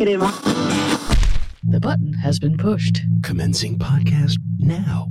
Negative. 0.00 0.20
The 1.62 1.78
button 1.78 2.14
has 2.14 2.38
been 2.38 2.56
pushed. 2.56 3.02
Commencing 3.22 3.78
podcast 3.78 4.38
now. 4.58 5.08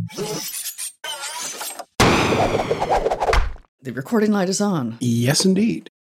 The 3.84 3.92
recording 3.94 4.32
light 4.32 4.50
is 4.50 4.60
on. 4.60 4.98
Yes, 5.00 5.46
indeed. 5.46 5.92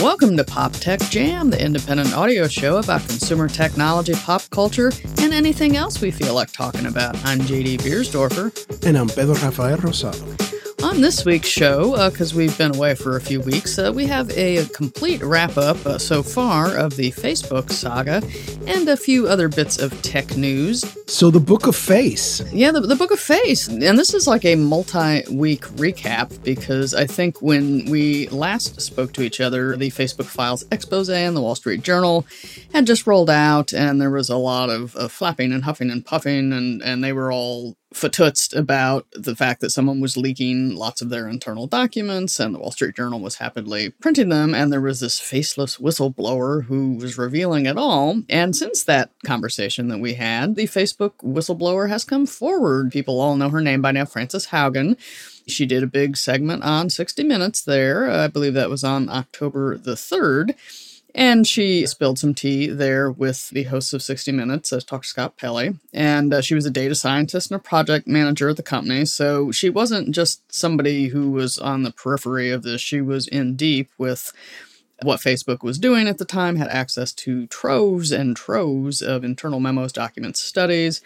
Welcome 0.00 0.36
to 0.36 0.44
Pop 0.46 0.70
Tech 0.74 1.00
Jam, 1.10 1.50
the 1.50 1.60
independent 1.60 2.14
audio 2.14 2.46
show 2.46 2.76
about 2.76 3.00
consumer 3.00 3.48
technology, 3.48 4.14
pop 4.14 4.42
culture, 4.50 4.92
and 5.20 5.34
anything 5.34 5.76
else 5.76 6.00
we 6.00 6.12
feel 6.12 6.34
like 6.34 6.52
talking 6.52 6.86
about. 6.86 7.16
I'm 7.24 7.40
JD 7.40 7.78
Biersdorfer. 7.78 8.86
And 8.86 8.96
I'm 8.96 9.08
Pedro 9.08 9.34
Rafael 9.34 9.78
Rosado. 9.78 10.55
On 10.86 11.00
this 11.00 11.24
week's 11.24 11.48
show, 11.48 12.08
because 12.08 12.32
uh, 12.32 12.36
we've 12.36 12.56
been 12.56 12.76
away 12.76 12.94
for 12.94 13.16
a 13.16 13.20
few 13.20 13.40
weeks, 13.40 13.76
uh, 13.76 13.92
we 13.92 14.06
have 14.06 14.30
a, 14.30 14.64
complete 14.66 15.20
wrap 15.20 15.56
up 15.56 15.84
uh, 15.84 15.98
so 15.98 16.22
far 16.22 16.76
of 16.76 16.94
the 16.94 17.10
Facebook 17.10 17.72
saga 17.72 18.22
and 18.68 18.88
a 18.88 18.96
few 18.96 19.26
other 19.26 19.48
bits 19.48 19.80
of 19.80 20.00
tech 20.02 20.36
news. 20.36 20.84
So, 21.08 21.32
the 21.32 21.40
Book 21.40 21.66
of 21.66 21.74
Face. 21.74 22.40
Yeah, 22.52 22.70
the, 22.70 22.82
the 22.82 22.94
Book 22.94 23.10
of 23.10 23.18
Face. 23.18 23.66
And 23.66 23.98
this 23.98 24.14
is 24.14 24.28
like 24.28 24.44
a 24.44 24.54
multi 24.54 25.24
week 25.28 25.62
recap 25.74 26.44
because 26.44 26.94
I 26.94 27.04
think 27.04 27.42
when 27.42 27.86
we 27.86 28.28
last 28.28 28.80
spoke 28.80 29.12
to 29.14 29.22
each 29.22 29.40
other, 29.40 29.76
the 29.76 29.90
Facebook 29.90 30.26
Files 30.26 30.64
expose 30.70 31.10
and 31.10 31.36
the 31.36 31.42
Wall 31.42 31.56
Street 31.56 31.82
Journal 31.82 32.24
had 32.72 32.86
just 32.86 33.08
rolled 33.08 33.30
out, 33.30 33.72
and 33.72 34.00
there 34.00 34.10
was 34.10 34.30
a 34.30 34.36
lot 34.36 34.70
of, 34.70 34.94
of 34.94 35.10
flapping 35.10 35.52
and 35.52 35.64
huffing 35.64 35.90
and 35.90 36.06
puffing, 36.06 36.52
and, 36.52 36.80
and 36.80 37.02
they 37.02 37.12
were 37.12 37.32
all 37.32 37.76
fatutzed 37.96 38.54
about 38.54 39.06
the 39.12 39.34
fact 39.34 39.62
that 39.62 39.70
someone 39.70 40.00
was 40.00 40.18
leaking 40.18 40.76
lots 40.76 41.00
of 41.00 41.08
their 41.08 41.26
internal 41.26 41.66
documents 41.66 42.38
and 42.38 42.54
the 42.54 42.58
Wall 42.58 42.70
Street 42.70 42.94
Journal 42.94 43.20
was 43.20 43.36
happily 43.36 43.88
printing 43.88 44.28
them 44.28 44.54
and 44.54 44.70
there 44.70 44.82
was 44.82 45.00
this 45.00 45.18
faceless 45.18 45.78
whistleblower 45.78 46.64
who 46.64 46.92
was 46.96 47.16
revealing 47.16 47.64
it 47.64 47.78
all. 47.78 48.22
And 48.28 48.54
since 48.54 48.84
that 48.84 49.10
conversation 49.24 49.88
that 49.88 49.98
we 49.98 50.14
had, 50.14 50.56
the 50.56 50.64
Facebook 50.64 51.12
whistleblower 51.22 51.88
has 51.88 52.04
come 52.04 52.26
forward. 52.26 52.92
People 52.92 53.18
all 53.18 53.34
know 53.36 53.48
her 53.48 53.62
name 53.62 53.80
by 53.80 53.92
now, 53.92 54.04
Frances 54.04 54.48
Haugen. 54.48 54.98
She 55.48 55.64
did 55.64 55.82
a 55.82 55.86
big 55.86 56.18
segment 56.18 56.64
on 56.64 56.90
60 56.90 57.22
Minutes 57.24 57.62
there. 57.62 58.10
I 58.10 58.28
believe 58.28 58.54
that 58.54 58.68
was 58.68 58.84
on 58.84 59.08
October 59.08 59.78
the 59.78 59.92
3rd. 59.92 60.54
And 61.16 61.46
she 61.46 61.86
spilled 61.86 62.18
some 62.18 62.34
tea 62.34 62.66
there 62.66 63.10
with 63.10 63.48
the 63.48 63.62
hosts 63.62 63.94
of 63.94 64.02
60 64.02 64.32
Minutes, 64.32 64.70
as 64.70 64.84
Dr. 64.84 65.06
Scott 65.06 65.38
Pelley. 65.38 65.74
And 65.94 66.34
uh, 66.34 66.42
she 66.42 66.54
was 66.54 66.66
a 66.66 66.70
data 66.70 66.94
scientist 66.94 67.50
and 67.50 67.58
a 67.58 67.62
project 67.62 68.06
manager 68.06 68.50
at 68.50 68.58
the 68.58 68.62
company. 68.62 69.06
So 69.06 69.50
she 69.50 69.70
wasn't 69.70 70.14
just 70.14 70.42
somebody 70.52 71.08
who 71.08 71.30
was 71.30 71.58
on 71.58 71.84
the 71.84 71.90
periphery 71.90 72.50
of 72.50 72.64
this, 72.64 72.82
she 72.82 73.00
was 73.00 73.26
in 73.28 73.56
deep 73.56 73.88
with 73.96 74.30
what 75.02 75.20
Facebook 75.20 75.62
was 75.62 75.78
doing 75.78 76.06
at 76.06 76.18
the 76.18 76.26
time, 76.26 76.56
had 76.56 76.68
access 76.68 77.14
to 77.14 77.46
troves 77.46 78.12
and 78.12 78.36
troves 78.36 79.00
of 79.00 79.24
internal 79.24 79.60
memos, 79.60 79.92
documents, 79.92 80.42
studies, 80.42 81.00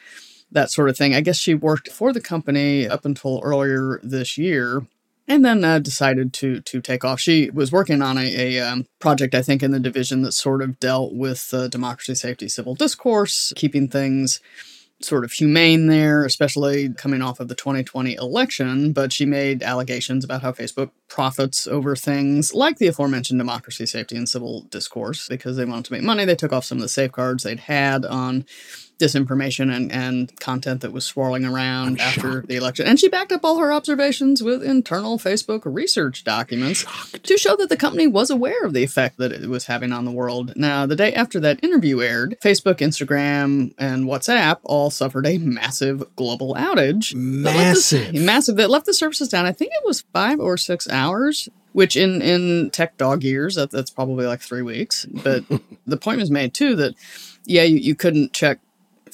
that 0.50 0.72
sort 0.72 0.88
of 0.88 0.96
thing. 0.96 1.14
I 1.14 1.20
guess 1.20 1.36
she 1.36 1.54
worked 1.54 1.88
for 1.88 2.12
the 2.12 2.20
company 2.20 2.88
up 2.88 3.04
until 3.04 3.40
earlier 3.44 4.00
this 4.02 4.36
year 4.36 4.84
and 5.30 5.44
then 5.44 5.62
uh, 5.64 5.78
decided 5.78 6.32
to 6.34 6.60
to 6.60 6.80
take 6.82 7.04
off. 7.04 7.20
She 7.20 7.50
was 7.50 7.70
working 7.70 8.02
on 8.02 8.18
a, 8.18 8.58
a 8.58 8.60
um, 8.60 8.86
project, 8.98 9.34
I 9.34 9.42
think, 9.42 9.62
in 9.62 9.70
the 9.70 9.78
division 9.78 10.22
that 10.22 10.32
sort 10.32 10.60
of 10.60 10.80
dealt 10.80 11.14
with 11.14 11.54
uh, 11.54 11.68
democracy, 11.68 12.16
safety, 12.16 12.48
civil 12.48 12.74
discourse, 12.74 13.52
keeping 13.54 13.88
things 13.88 14.40
sort 15.02 15.24
of 15.24 15.32
humane 15.32 15.86
there, 15.86 16.26
especially 16.26 16.92
coming 16.92 17.22
off 17.22 17.40
of 17.40 17.48
the 17.48 17.54
2020 17.54 18.14
election. 18.16 18.92
But 18.92 19.12
she 19.12 19.24
made 19.24 19.62
allegations 19.62 20.24
about 20.24 20.42
how 20.42 20.50
Facebook 20.50 20.90
profits 21.08 21.68
over 21.68 21.94
things 21.94 22.52
like 22.52 22.78
the 22.78 22.88
aforementioned 22.88 23.38
democracy, 23.38 23.86
safety, 23.86 24.16
and 24.16 24.28
civil 24.28 24.62
discourse 24.62 25.28
because 25.28 25.56
they 25.56 25.64
wanted 25.64 25.84
to 25.86 25.92
make 25.92 26.02
money. 26.02 26.24
They 26.24 26.34
took 26.34 26.52
off 26.52 26.64
some 26.64 26.78
of 26.78 26.82
the 26.82 26.88
safeguards 26.88 27.44
they'd 27.44 27.60
had 27.60 28.04
on 28.04 28.44
disinformation 29.00 29.74
and, 29.74 29.90
and 29.90 30.38
content 30.40 30.82
that 30.82 30.92
was 30.92 31.04
swirling 31.04 31.44
around 31.44 32.00
I'm 32.00 32.06
after 32.08 32.32
shocked. 32.34 32.48
the 32.48 32.56
election. 32.56 32.86
And 32.86 33.00
she 33.00 33.08
backed 33.08 33.32
up 33.32 33.44
all 33.44 33.58
her 33.58 33.72
observations 33.72 34.42
with 34.42 34.62
internal 34.62 35.18
Facebook 35.18 35.62
research 35.64 36.22
documents 36.24 36.80
Shocked. 36.80 37.24
to 37.24 37.36
show 37.38 37.56
that 37.56 37.68
the 37.68 37.76
company 37.76 38.06
was 38.06 38.30
aware 38.30 38.64
of 38.64 38.72
the 38.74 38.82
effect 38.84 39.16
that 39.18 39.32
it 39.32 39.48
was 39.48 39.66
having 39.66 39.92
on 39.92 40.04
the 40.04 40.10
world. 40.10 40.52
Now, 40.56 40.86
the 40.86 40.96
day 40.96 41.12
after 41.14 41.40
that 41.40 41.62
interview 41.64 42.00
aired, 42.00 42.36
Facebook, 42.42 42.76
Instagram, 42.76 43.72
and 43.78 44.04
WhatsApp 44.04 44.58
all 44.64 44.90
suffered 44.90 45.26
a 45.26 45.38
massive 45.38 46.04
global 46.16 46.54
outage. 46.54 47.12
that 47.42 47.52
the- 47.52 47.58
Massive. 47.58 48.14
massive 48.14 48.56
that 48.56 48.70
left 48.70 48.86
the 48.86 48.94
services 48.94 49.28
down. 49.28 49.46
I 49.46 49.52
think 49.52 49.72
it 49.72 49.84
was 49.86 50.02
five 50.12 50.38
or 50.40 50.56
six 50.56 50.88
hours. 50.88 51.48
Which 51.72 51.96
in 51.96 52.20
in 52.20 52.70
tech 52.70 52.96
dog 52.96 53.22
years, 53.22 53.54
that, 53.54 53.70
that's 53.70 53.90
probably 53.92 54.26
like 54.26 54.40
three 54.40 54.62
weeks. 54.62 55.06
But 55.06 55.44
the 55.86 55.96
point 55.96 56.18
was 56.18 56.28
made 56.28 56.52
too 56.52 56.74
that 56.74 56.96
yeah, 57.44 57.62
you, 57.62 57.76
you 57.76 57.94
couldn't 57.94 58.32
check 58.32 58.58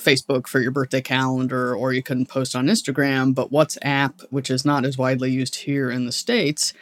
Facebook 0.06 0.46
for 0.46 0.60
your 0.60 0.70
birthday 0.70 1.00
calendar 1.00 1.74
or 1.74 1.92
you 1.92 2.02
couldn't 2.02 2.26
post 2.26 2.54
on 2.54 2.66
Instagram, 2.66 3.34
but 3.34 3.50
WhatsApp, 3.50 4.24
which 4.30 4.50
is 4.50 4.64
not 4.64 4.84
as 4.84 4.96
widely 4.96 5.30
used 5.30 5.56
here 5.56 5.90
in 5.90 6.06
the 6.06 6.12
States, 6.12 6.72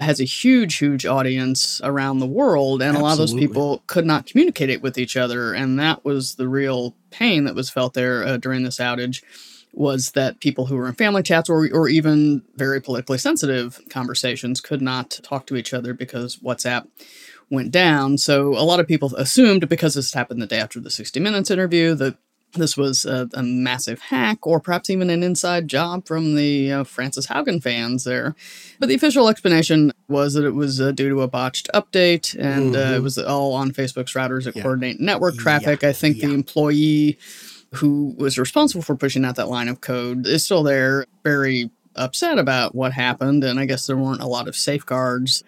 has 0.00 0.20
a 0.20 0.24
huge, 0.24 0.76
huge 0.76 1.06
audience 1.06 1.80
around 1.82 2.18
the 2.18 2.26
world. 2.26 2.82
And 2.82 2.96
a 2.96 3.00
lot 3.00 3.12
of 3.12 3.18
those 3.18 3.34
people 3.34 3.82
could 3.86 4.04
not 4.04 4.26
communicate 4.26 4.70
it 4.70 4.82
with 4.82 4.98
each 4.98 5.16
other. 5.16 5.54
And 5.54 5.78
that 5.78 6.04
was 6.04 6.34
the 6.34 6.48
real 6.48 6.94
pain 7.10 7.44
that 7.44 7.54
was 7.54 7.70
felt 7.70 7.94
there 7.94 8.24
uh, 8.24 8.36
during 8.36 8.64
this 8.64 8.78
outage 8.78 9.22
was 9.72 10.12
that 10.12 10.40
people 10.40 10.66
who 10.66 10.76
were 10.76 10.86
in 10.86 10.94
family 10.94 11.22
chats 11.22 11.50
or, 11.50 11.68
or 11.72 11.88
even 11.88 12.42
very 12.56 12.80
politically 12.80 13.18
sensitive 13.18 13.80
conversations 13.90 14.60
could 14.60 14.80
not 14.80 15.18
talk 15.22 15.46
to 15.46 15.56
each 15.56 15.74
other 15.74 15.92
because 15.92 16.36
WhatsApp 16.36 16.86
went 17.50 17.70
down. 17.70 18.18
So 18.18 18.50
a 18.50 18.62
lot 18.64 18.80
of 18.80 18.86
people 18.86 19.14
assumed 19.16 19.68
because 19.68 19.94
this 19.94 20.14
happened 20.14 20.40
the 20.40 20.46
day 20.46 20.58
after 20.58 20.80
the 20.80 20.90
60 20.90 21.18
Minutes 21.20 21.50
interview 21.50 21.94
that 21.96 22.16
this 22.54 22.76
was 22.76 23.04
a, 23.04 23.28
a 23.34 23.42
massive 23.42 24.00
hack 24.00 24.46
or 24.46 24.60
perhaps 24.60 24.90
even 24.90 25.10
an 25.10 25.22
inside 25.22 25.68
job 25.68 26.06
from 26.06 26.34
the 26.34 26.72
uh, 26.72 26.84
Frances 26.84 27.26
Haugen 27.26 27.62
fans 27.62 28.04
there. 28.04 28.34
But 28.78 28.88
the 28.88 28.94
official 28.94 29.28
explanation 29.28 29.92
was 30.08 30.34
that 30.34 30.44
it 30.44 30.54
was 30.54 30.80
uh, 30.80 30.92
due 30.92 31.08
to 31.10 31.22
a 31.22 31.28
botched 31.28 31.68
update 31.74 32.34
and 32.38 32.76
uh, 32.76 32.94
it 32.96 33.02
was 33.02 33.18
all 33.18 33.52
on 33.54 33.72
Facebook's 33.72 34.12
routers 34.14 34.44
that 34.44 34.56
Yeah. 34.56 34.62
coordinate 34.62 35.00
network 35.00 35.36
traffic. 35.36 35.82
Yeah. 35.82 35.88
I 35.90 35.92
think 35.92 36.18
the 36.18 36.32
employee 36.32 37.18
who 37.74 38.14
was 38.16 38.38
responsible 38.38 38.82
for 38.82 38.94
pushing 38.94 39.24
out 39.24 39.36
that 39.36 39.48
line 39.48 39.68
of 39.68 39.80
code 39.80 40.26
is 40.26 40.44
still 40.44 40.62
there, 40.62 41.06
very 41.24 41.70
upset 41.96 42.38
about 42.38 42.74
what 42.74 42.92
happened. 42.92 43.42
And 43.44 43.58
I 43.58 43.66
guess 43.66 43.86
there 43.86 43.96
weren't 43.96 44.20
a 44.22 44.26
lot 44.28 44.46
of 44.48 44.54
safeguards 44.56 45.42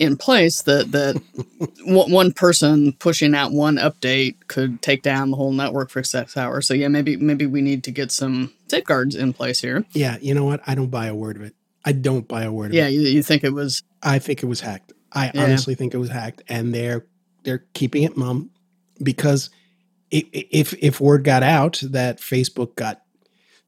in 0.00 0.16
place 0.16 0.62
that 0.62 0.90
that 0.92 1.22
one 1.84 2.10
one 2.10 2.32
person 2.32 2.92
pushing 2.94 3.34
out 3.34 3.52
one 3.52 3.76
update 3.76 4.34
could 4.48 4.80
take 4.82 5.02
down 5.02 5.30
the 5.30 5.36
whole 5.36 5.52
network 5.52 5.90
for 5.90 6.02
six 6.02 6.36
hours. 6.36 6.66
So 6.66 6.74
yeah, 6.74 6.88
maybe 6.88 7.16
maybe 7.16 7.46
we 7.46 7.60
need 7.60 7.84
to 7.84 7.90
get 7.92 8.10
some 8.10 8.52
safeguards 8.68 9.14
in 9.14 9.32
place 9.32 9.60
here. 9.60 9.84
Yeah, 9.92 10.16
you 10.20 10.34
know 10.34 10.44
what? 10.44 10.60
I 10.66 10.74
don't 10.74 10.90
buy 10.90 11.06
a 11.06 11.14
word 11.14 11.36
of 11.36 11.42
it. 11.42 11.54
I 11.84 11.92
don't 11.92 12.26
buy 12.26 12.42
a 12.44 12.52
word 12.52 12.70
of 12.70 12.74
Yeah, 12.74 12.88
it. 12.88 12.92
you, 12.92 13.00
you 13.02 13.22
think 13.22 13.44
it 13.44 13.52
was 13.52 13.82
I 14.02 14.18
think 14.18 14.42
it 14.42 14.46
was 14.46 14.60
hacked. 14.60 14.92
I 15.12 15.30
Yeah. 15.34 15.44
honestly 15.44 15.74
think 15.74 15.92
it 15.94 15.98
was 15.98 16.10
hacked, 16.10 16.42
and 16.48 16.74
they're 16.74 17.06
they're 17.44 17.64
keeping 17.74 18.02
it 18.02 18.16
mum 18.16 18.50
because 19.02 19.50
if 20.10 20.72
if 20.82 21.00
word 21.00 21.24
got 21.24 21.42
out 21.42 21.80
that 21.84 22.18
Facebook 22.18 22.74
got 22.74 23.02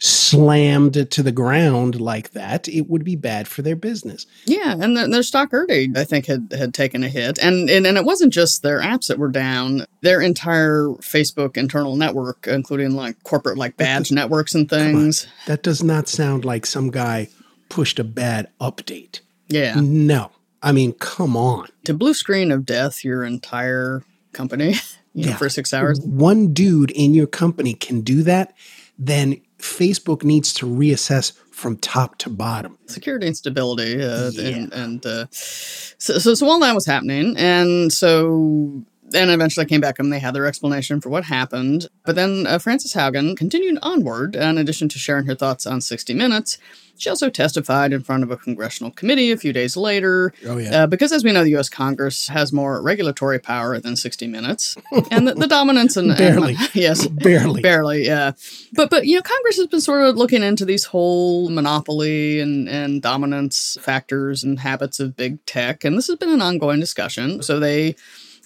slammed 0.04 1.10
to 1.10 1.22
the 1.22 1.30
ground 1.32 2.00
like 2.00 2.32
that, 2.32 2.66
it 2.68 2.88
would 2.88 3.04
be 3.04 3.14
bad 3.16 3.46
for 3.46 3.62
their 3.62 3.76
business. 3.76 4.26
Yeah, 4.46 4.76
and 4.80 4.96
their, 4.96 5.08
their 5.08 5.22
stock 5.22 5.50
earning, 5.52 5.96
I 5.96 6.02
think, 6.04 6.26
had, 6.26 6.52
had 6.56 6.74
taken 6.74 7.04
a 7.04 7.08
hit. 7.08 7.38
And, 7.38 7.70
and 7.70 7.86
and 7.86 7.96
it 7.96 8.04
wasn't 8.04 8.32
just 8.32 8.62
their 8.62 8.80
apps 8.80 9.06
that 9.06 9.18
were 9.18 9.28
down. 9.30 9.86
Their 10.00 10.20
entire 10.20 10.88
Facebook 11.00 11.56
internal 11.56 11.94
network, 11.96 12.46
including 12.48 12.92
like 12.96 13.22
corporate 13.22 13.58
like 13.58 13.76
badge 13.76 14.10
networks 14.10 14.54
and 14.54 14.68
things. 14.68 15.26
That 15.46 15.62
does 15.62 15.82
not 15.84 16.08
sound 16.08 16.44
like 16.44 16.66
some 16.66 16.91
guy 16.91 17.28
pushed 17.68 17.98
a 18.00 18.04
bad 18.04 18.48
update. 18.60 19.20
Yeah. 19.48 19.76
No. 19.80 20.32
I 20.62 20.72
mean, 20.72 20.92
come 20.94 21.36
on. 21.36 21.68
To 21.84 21.94
blue 21.94 22.15
screen 22.15 22.50
of 22.50 22.66
death 22.66 23.04
your 23.04 23.22
entire 23.24 24.03
company 24.32 24.74
you 25.15 25.24
know, 25.27 25.30
Yeah. 25.30 25.36
for 25.36 25.48
six 25.48 25.72
hours. 25.72 26.00
One 26.00 26.53
dude 26.53 26.91
in 26.91 27.15
your 27.15 27.27
company 27.28 27.74
can 27.74 28.00
do 28.00 28.22
that, 28.24 28.54
then 28.98 29.41
Facebook 29.62 30.24
needs 30.24 30.53
to 30.54 30.66
reassess 30.66 31.32
from 31.50 31.76
top 31.78 32.18
to 32.18 32.28
bottom. 32.30 32.76
security 32.86 33.26
and 33.28 33.36
stability 33.36 34.03
uh, 34.03 34.30
Yeah. 34.34 34.48
and 34.56 34.72
and 34.72 35.06
uh, 35.06 35.26
so, 35.30 36.18
so 36.18 36.34
so 36.34 36.47
while 36.47 36.59
that 36.60 36.74
was 36.74 36.84
happening 36.86 37.36
and 37.36 37.92
so 37.92 38.84
and 39.14 39.30
eventually 39.30 39.66
came 39.66 39.80
back 39.80 39.98
and 39.98 40.12
they 40.12 40.18
had 40.18 40.34
their 40.34 40.47
explanation 40.47 41.00
for 41.00 41.09
what 41.09 41.24
happened. 41.24 41.88
But 42.04 42.16
then 42.16 42.47
uh, 42.47 42.59
Frances 42.59 42.92
Haugen 42.94 43.36
continued 43.36 43.78
onward. 43.82 44.34
In 44.36 44.59
addition 44.59 44.88
to 44.91 44.98
sharing 44.98 45.26
her 45.26 45.34
thoughts 45.34 45.66
on 45.66 45.80
60 45.80 46.14
Minutes, 46.14 46.59
she 46.98 47.09
also 47.09 47.30
testified 47.30 47.92
in 47.92 48.03
front 48.03 48.22
of 48.22 48.30
a 48.30 48.36
congressional 48.36 48.91
committee 48.92 49.32
a 49.32 49.36
few 49.36 49.53
days 49.53 49.76
later. 49.76 50.32
Oh, 50.47 50.59
yeah. 50.59 50.82
Uh, 50.82 50.86
because, 50.86 51.10
as 51.10 51.24
we 51.24 51.32
know, 51.32 51.42
the 51.42 51.50
U.S. 51.50 51.68
Congress 51.68 52.28
has 52.28 52.53
more 52.53 52.80
regulatory 52.82 53.38
power 53.41 53.78
than 53.80 53.97
60 53.97 54.26
Minutes, 54.28 54.76
and 55.10 55.26
the, 55.26 55.34
the 55.34 55.47
dominance 55.48 55.97
and 55.97 56.16
Barely. 56.16 56.54
and- 56.54 56.70
yes, 56.74 57.06
Barely. 57.08 57.60
barely, 57.62 58.04
yeah. 58.06 58.32
But 58.74 58.91
but 58.91 59.06
you 59.06 59.16
know, 59.16 59.22
Congress 59.22 59.56
has 59.56 59.66
been 59.66 59.80
sort 59.80 60.03
of 60.04 60.16
looking 60.16 60.42
into 60.42 60.65
these 60.65 60.84
whole 60.84 61.48
monopoly 61.48 62.41
and 62.41 62.68
and 62.68 63.03
dominance 63.03 63.76
factors 63.80 64.44
and 64.44 64.60
habits 64.60 65.00
of 65.00 65.16
big 65.16 65.44
tech, 65.47 65.84
and 65.84 65.97
this 65.98 66.06
has 66.06 66.16
been 66.16 66.30
an 66.30 66.42
ongoing 66.42 66.78
discussion. 66.78 67.42
So 67.42 67.58
they 67.58 67.97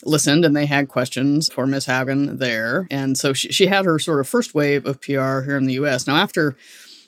listened 0.04 0.44
and 0.44 0.54
they 0.54 0.66
had 0.66 0.88
questions 0.88 1.52
for 1.52 1.66
Ms. 1.66 1.86
Haugen 1.86 2.38
there. 2.38 2.86
And 2.90 3.16
so 3.16 3.32
she, 3.32 3.48
she 3.52 3.66
had 3.66 3.84
her 3.84 3.98
sort 3.98 4.20
of 4.20 4.28
first 4.28 4.54
wave 4.54 4.86
of 4.86 5.00
PR 5.00 5.40
here 5.42 5.56
in 5.56 5.66
the 5.66 5.74
US. 5.74 6.06
Now, 6.06 6.16
after 6.16 6.56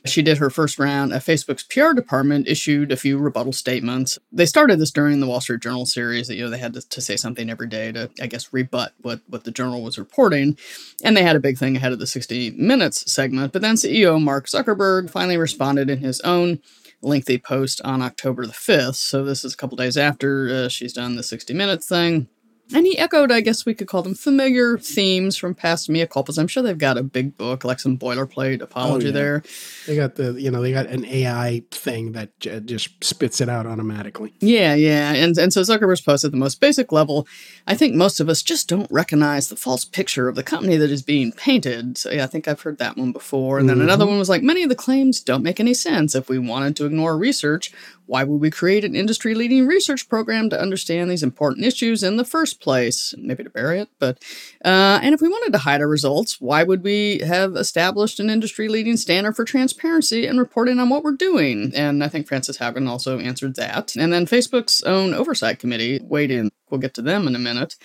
she 0.04 0.22
did 0.22 0.38
her 0.38 0.50
first 0.50 0.78
round, 0.78 1.12
Facebook's 1.12 1.64
PR 1.64 1.92
department 1.92 2.48
issued 2.48 2.92
a 2.92 2.96
few 2.96 3.18
rebuttal 3.18 3.52
statements. 3.52 4.18
They 4.32 4.46
started 4.46 4.78
this 4.78 4.90
during 4.90 5.20
the 5.20 5.26
Wall 5.26 5.40
Street 5.40 5.60
Journal 5.60 5.86
series 5.86 6.28
that 6.28 6.36
you 6.36 6.44
know 6.44 6.50
they 6.50 6.58
had 6.58 6.74
to, 6.74 6.88
to 6.88 7.00
say 7.00 7.16
something 7.16 7.50
every 7.50 7.66
day 7.66 7.92
to, 7.92 8.10
I 8.20 8.26
guess, 8.26 8.52
rebut 8.52 8.92
what 9.02 9.20
what 9.28 9.44
the 9.44 9.50
journal 9.50 9.82
was 9.82 9.98
reporting, 9.98 10.56
and 11.02 11.16
they 11.16 11.22
had 11.22 11.36
a 11.36 11.40
big 11.40 11.58
thing 11.58 11.76
ahead 11.76 11.92
of 11.92 11.98
the 11.98 12.06
60 12.06 12.50
Minutes 12.52 13.10
segment. 13.12 13.52
But 13.52 13.62
then 13.62 13.74
CEO 13.74 14.22
Mark 14.22 14.46
Zuckerberg 14.46 15.10
finally 15.10 15.36
responded 15.36 15.90
in 15.90 15.98
his 15.98 16.20
own 16.20 16.60
lengthy 17.02 17.38
post 17.38 17.80
on 17.84 18.02
October 18.02 18.46
the 18.46 18.52
5th. 18.52 18.96
So 18.96 19.24
this 19.24 19.44
is 19.44 19.54
a 19.54 19.56
couple 19.56 19.76
days 19.76 19.96
after 19.96 20.48
uh, 20.48 20.68
she's 20.68 20.92
done 20.92 21.16
the 21.16 21.22
60 21.22 21.54
Minutes 21.54 21.88
thing. 21.88 22.28
And 22.74 22.86
he 22.86 22.98
echoed, 22.98 23.32
I 23.32 23.40
guess 23.40 23.64
we 23.64 23.74
could 23.74 23.88
call 23.88 24.02
them 24.02 24.14
familiar 24.14 24.76
themes 24.76 25.36
from 25.36 25.54
past 25.54 25.88
mea 25.88 26.04
culpas. 26.06 26.38
I'm 26.38 26.48
sure 26.48 26.62
they've 26.62 26.76
got 26.76 26.98
a 26.98 27.02
big 27.02 27.36
book, 27.36 27.64
like 27.64 27.80
some 27.80 27.96
boilerplate 27.96 28.60
apology 28.60 29.06
oh, 29.06 29.08
yeah. 29.08 29.14
there. 29.14 29.42
They 29.86 29.96
got 29.96 30.16
the, 30.16 30.32
you 30.34 30.50
know, 30.50 30.60
they 30.60 30.72
got 30.72 30.86
an 30.86 31.06
AI 31.06 31.62
thing 31.70 32.12
that 32.12 32.38
j- 32.40 32.60
just 32.60 33.02
spits 33.02 33.40
it 33.40 33.48
out 33.48 33.66
automatically. 33.66 34.34
Yeah, 34.40 34.74
yeah. 34.74 35.14
And 35.14 35.36
and 35.38 35.52
so 35.52 35.62
Zuckerberg's 35.62 36.02
post 36.02 36.24
at 36.24 36.30
the 36.30 36.36
most 36.36 36.60
basic 36.60 36.92
level, 36.92 37.26
I 37.66 37.74
think 37.74 37.94
most 37.94 38.20
of 38.20 38.28
us 38.28 38.42
just 38.42 38.68
don't 38.68 38.90
recognize 38.90 39.48
the 39.48 39.56
false 39.56 39.86
picture 39.86 40.28
of 40.28 40.34
the 40.34 40.42
company 40.42 40.76
that 40.76 40.90
is 40.90 41.02
being 41.02 41.32
painted. 41.32 41.96
So 41.96 42.10
yeah, 42.10 42.24
I 42.24 42.26
think 42.26 42.48
I've 42.48 42.60
heard 42.60 42.78
that 42.78 42.98
one 42.98 43.12
before. 43.12 43.58
And 43.58 43.68
then 43.68 43.80
another 43.80 44.04
mm-hmm. 44.04 44.12
one 44.12 44.18
was 44.18 44.28
like, 44.28 44.42
many 44.42 44.62
of 44.62 44.68
the 44.68 44.74
claims 44.74 45.20
don't 45.20 45.42
make 45.42 45.58
any 45.58 45.74
sense. 45.74 46.14
If 46.14 46.28
we 46.28 46.38
wanted 46.38 46.76
to 46.76 46.86
ignore 46.86 47.16
research, 47.16 47.72
why 48.08 48.24
would 48.24 48.40
we 48.40 48.50
create 48.50 48.84
an 48.84 48.96
industry 48.96 49.34
leading 49.34 49.66
research 49.66 50.08
program 50.08 50.48
to 50.50 50.60
understand 50.60 51.10
these 51.10 51.22
important 51.22 51.66
issues 51.66 52.02
in 52.02 52.16
the 52.16 52.24
first 52.24 52.57
place? 52.60 53.14
Maybe 53.16 53.44
to 53.44 53.50
bury 53.50 53.80
it, 53.80 53.88
but 53.98 54.22
uh, 54.64 55.00
and 55.02 55.14
if 55.14 55.20
we 55.20 55.28
wanted 55.28 55.52
to 55.52 55.58
hide 55.58 55.80
our 55.80 55.88
results, 55.88 56.40
why 56.40 56.62
would 56.62 56.82
we 56.82 57.18
have 57.20 57.56
established 57.56 58.20
an 58.20 58.30
industry 58.30 58.68
leading 58.68 58.96
standard 58.96 59.36
for 59.36 59.44
transparency 59.44 60.26
and 60.26 60.38
reporting 60.38 60.78
on 60.78 60.88
what 60.88 61.02
we're 61.02 61.12
doing? 61.12 61.72
And 61.74 62.02
I 62.02 62.08
think 62.08 62.26
Frances 62.26 62.58
Haugen 62.58 62.88
also 62.88 63.18
answered 63.18 63.56
that. 63.56 63.96
And 63.96 64.12
then 64.12 64.26
Facebook's 64.26 64.82
own 64.82 65.14
oversight 65.14 65.58
committee 65.58 66.00
weighed 66.02 66.30
in. 66.30 66.50
We'll 66.70 66.80
get 66.80 66.94
to 66.94 67.02
them 67.02 67.26
in 67.26 67.34
a 67.34 67.38
minute. 67.38 67.76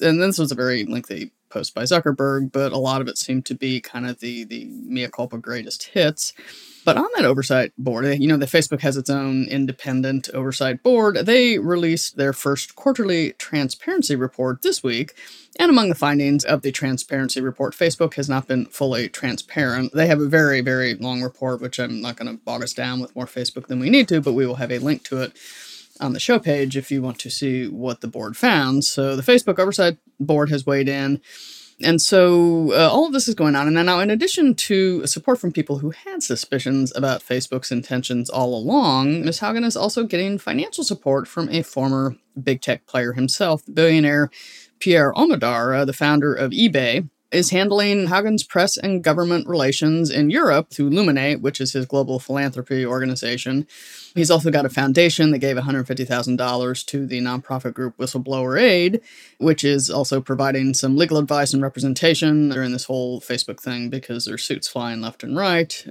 And 0.00 0.20
this 0.20 0.38
was 0.38 0.52
a 0.52 0.54
very 0.54 0.84
lengthy 0.84 1.32
post 1.50 1.74
by 1.74 1.82
Zuckerberg, 1.82 2.52
but 2.52 2.72
a 2.72 2.78
lot 2.78 3.00
of 3.00 3.08
it 3.08 3.18
seemed 3.18 3.46
to 3.46 3.54
be 3.54 3.80
kind 3.80 4.08
of 4.08 4.20
the 4.20 4.44
the 4.44 4.66
mea 4.66 5.08
culpa 5.08 5.38
greatest 5.38 5.84
hits. 5.84 6.32
But 6.84 6.96
on 6.96 7.08
that 7.16 7.26
oversight 7.26 7.72
board, 7.76 8.06
you 8.18 8.28
know, 8.28 8.38
the 8.38 8.46
Facebook 8.46 8.80
has 8.80 8.96
its 8.96 9.10
own 9.10 9.44
independent 9.44 10.30
oversight 10.32 10.82
board. 10.82 11.16
They 11.16 11.58
released 11.58 12.16
their 12.16 12.32
first 12.32 12.76
quarterly 12.76 13.32
transparency 13.32 14.16
report 14.16 14.62
this 14.62 14.82
week. 14.82 15.14
And 15.58 15.70
among 15.70 15.90
the 15.90 15.94
findings 15.94 16.44
of 16.44 16.62
the 16.62 16.72
transparency 16.72 17.42
report, 17.42 17.74
Facebook 17.74 18.14
has 18.14 18.28
not 18.28 18.46
been 18.46 18.64
fully 18.66 19.08
transparent. 19.10 19.92
They 19.92 20.06
have 20.06 20.20
a 20.20 20.28
very, 20.28 20.60
very 20.62 20.94
long 20.94 21.20
report, 21.20 21.60
which 21.60 21.78
I'm 21.78 22.00
not 22.00 22.16
going 22.16 22.30
to 22.30 22.42
bog 22.42 22.62
us 22.62 22.72
down 22.72 23.00
with 23.00 23.14
more 23.14 23.26
Facebook 23.26 23.66
than 23.66 23.80
we 23.80 23.90
need 23.90 24.08
to, 24.08 24.22
but 24.22 24.32
we 24.32 24.46
will 24.46 24.54
have 24.54 24.72
a 24.72 24.78
link 24.78 25.02
to 25.04 25.20
it 25.20 25.32
on 26.00 26.12
the 26.12 26.20
show 26.20 26.38
page 26.38 26.76
if 26.76 26.90
you 26.90 27.02
want 27.02 27.18
to 27.20 27.30
see 27.30 27.66
what 27.68 28.00
the 28.00 28.08
board 28.08 28.36
found. 28.36 28.84
So 28.84 29.16
the 29.16 29.22
Facebook 29.22 29.58
Oversight 29.58 29.98
Board 30.20 30.50
has 30.50 30.66
weighed 30.66 30.88
in. 30.88 31.20
And 31.80 32.02
so 32.02 32.72
uh, 32.72 32.90
all 32.90 33.06
of 33.06 33.12
this 33.12 33.28
is 33.28 33.36
going 33.36 33.54
on. 33.54 33.68
And 33.68 33.86
now, 33.86 34.00
in 34.00 34.10
addition 34.10 34.54
to 34.54 35.06
support 35.06 35.38
from 35.38 35.52
people 35.52 35.78
who 35.78 35.90
had 35.90 36.22
suspicions 36.24 36.92
about 36.96 37.20
Facebook's 37.22 37.70
intentions 37.70 38.28
all 38.28 38.56
along, 38.56 39.24
Ms. 39.24 39.38
Haugen 39.38 39.64
is 39.64 39.76
also 39.76 40.02
getting 40.02 40.38
financial 40.38 40.82
support 40.82 41.28
from 41.28 41.48
a 41.50 41.62
former 41.62 42.16
big 42.42 42.62
tech 42.62 42.86
player 42.86 43.12
himself, 43.12 43.62
billionaire 43.72 44.30
Pierre 44.80 45.12
Omidyar, 45.12 45.78
uh, 45.78 45.84
the 45.84 45.92
founder 45.92 46.34
of 46.34 46.50
eBay 46.50 47.08
is 47.30 47.50
handling 47.50 48.06
Haugen's 48.06 48.42
press 48.42 48.76
and 48.76 49.04
government 49.04 49.46
relations 49.46 50.10
in 50.10 50.30
Europe 50.30 50.70
through 50.70 50.90
Luminate, 50.90 51.40
which 51.40 51.60
is 51.60 51.72
his 51.72 51.84
global 51.84 52.18
philanthropy 52.18 52.86
organization. 52.86 53.66
He's 54.14 54.30
also 54.30 54.50
got 54.50 54.64
a 54.64 54.70
foundation 54.70 55.30
that 55.32 55.38
gave 55.38 55.56
$150,000 55.56 56.86
to 56.86 57.06
the 57.06 57.20
nonprofit 57.20 57.74
group 57.74 57.96
Whistleblower 57.98 58.60
Aid, 58.60 59.00
which 59.38 59.62
is 59.62 59.90
also 59.90 60.20
providing 60.20 60.72
some 60.72 60.96
legal 60.96 61.18
advice 61.18 61.52
and 61.52 61.62
representation 61.62 62.48
during 62.48 62.72
this 62.72 62.84
whole 62.84 63.20
Facebook 63.20 63.60
thing 63.60 63.90
because 63.90 64.24
there's 64.24 64.44
suits 64.44 64.68
flying 64.68 65.00
left 65.00 65.22
and 65.22 65.36
right. 65.36 65.86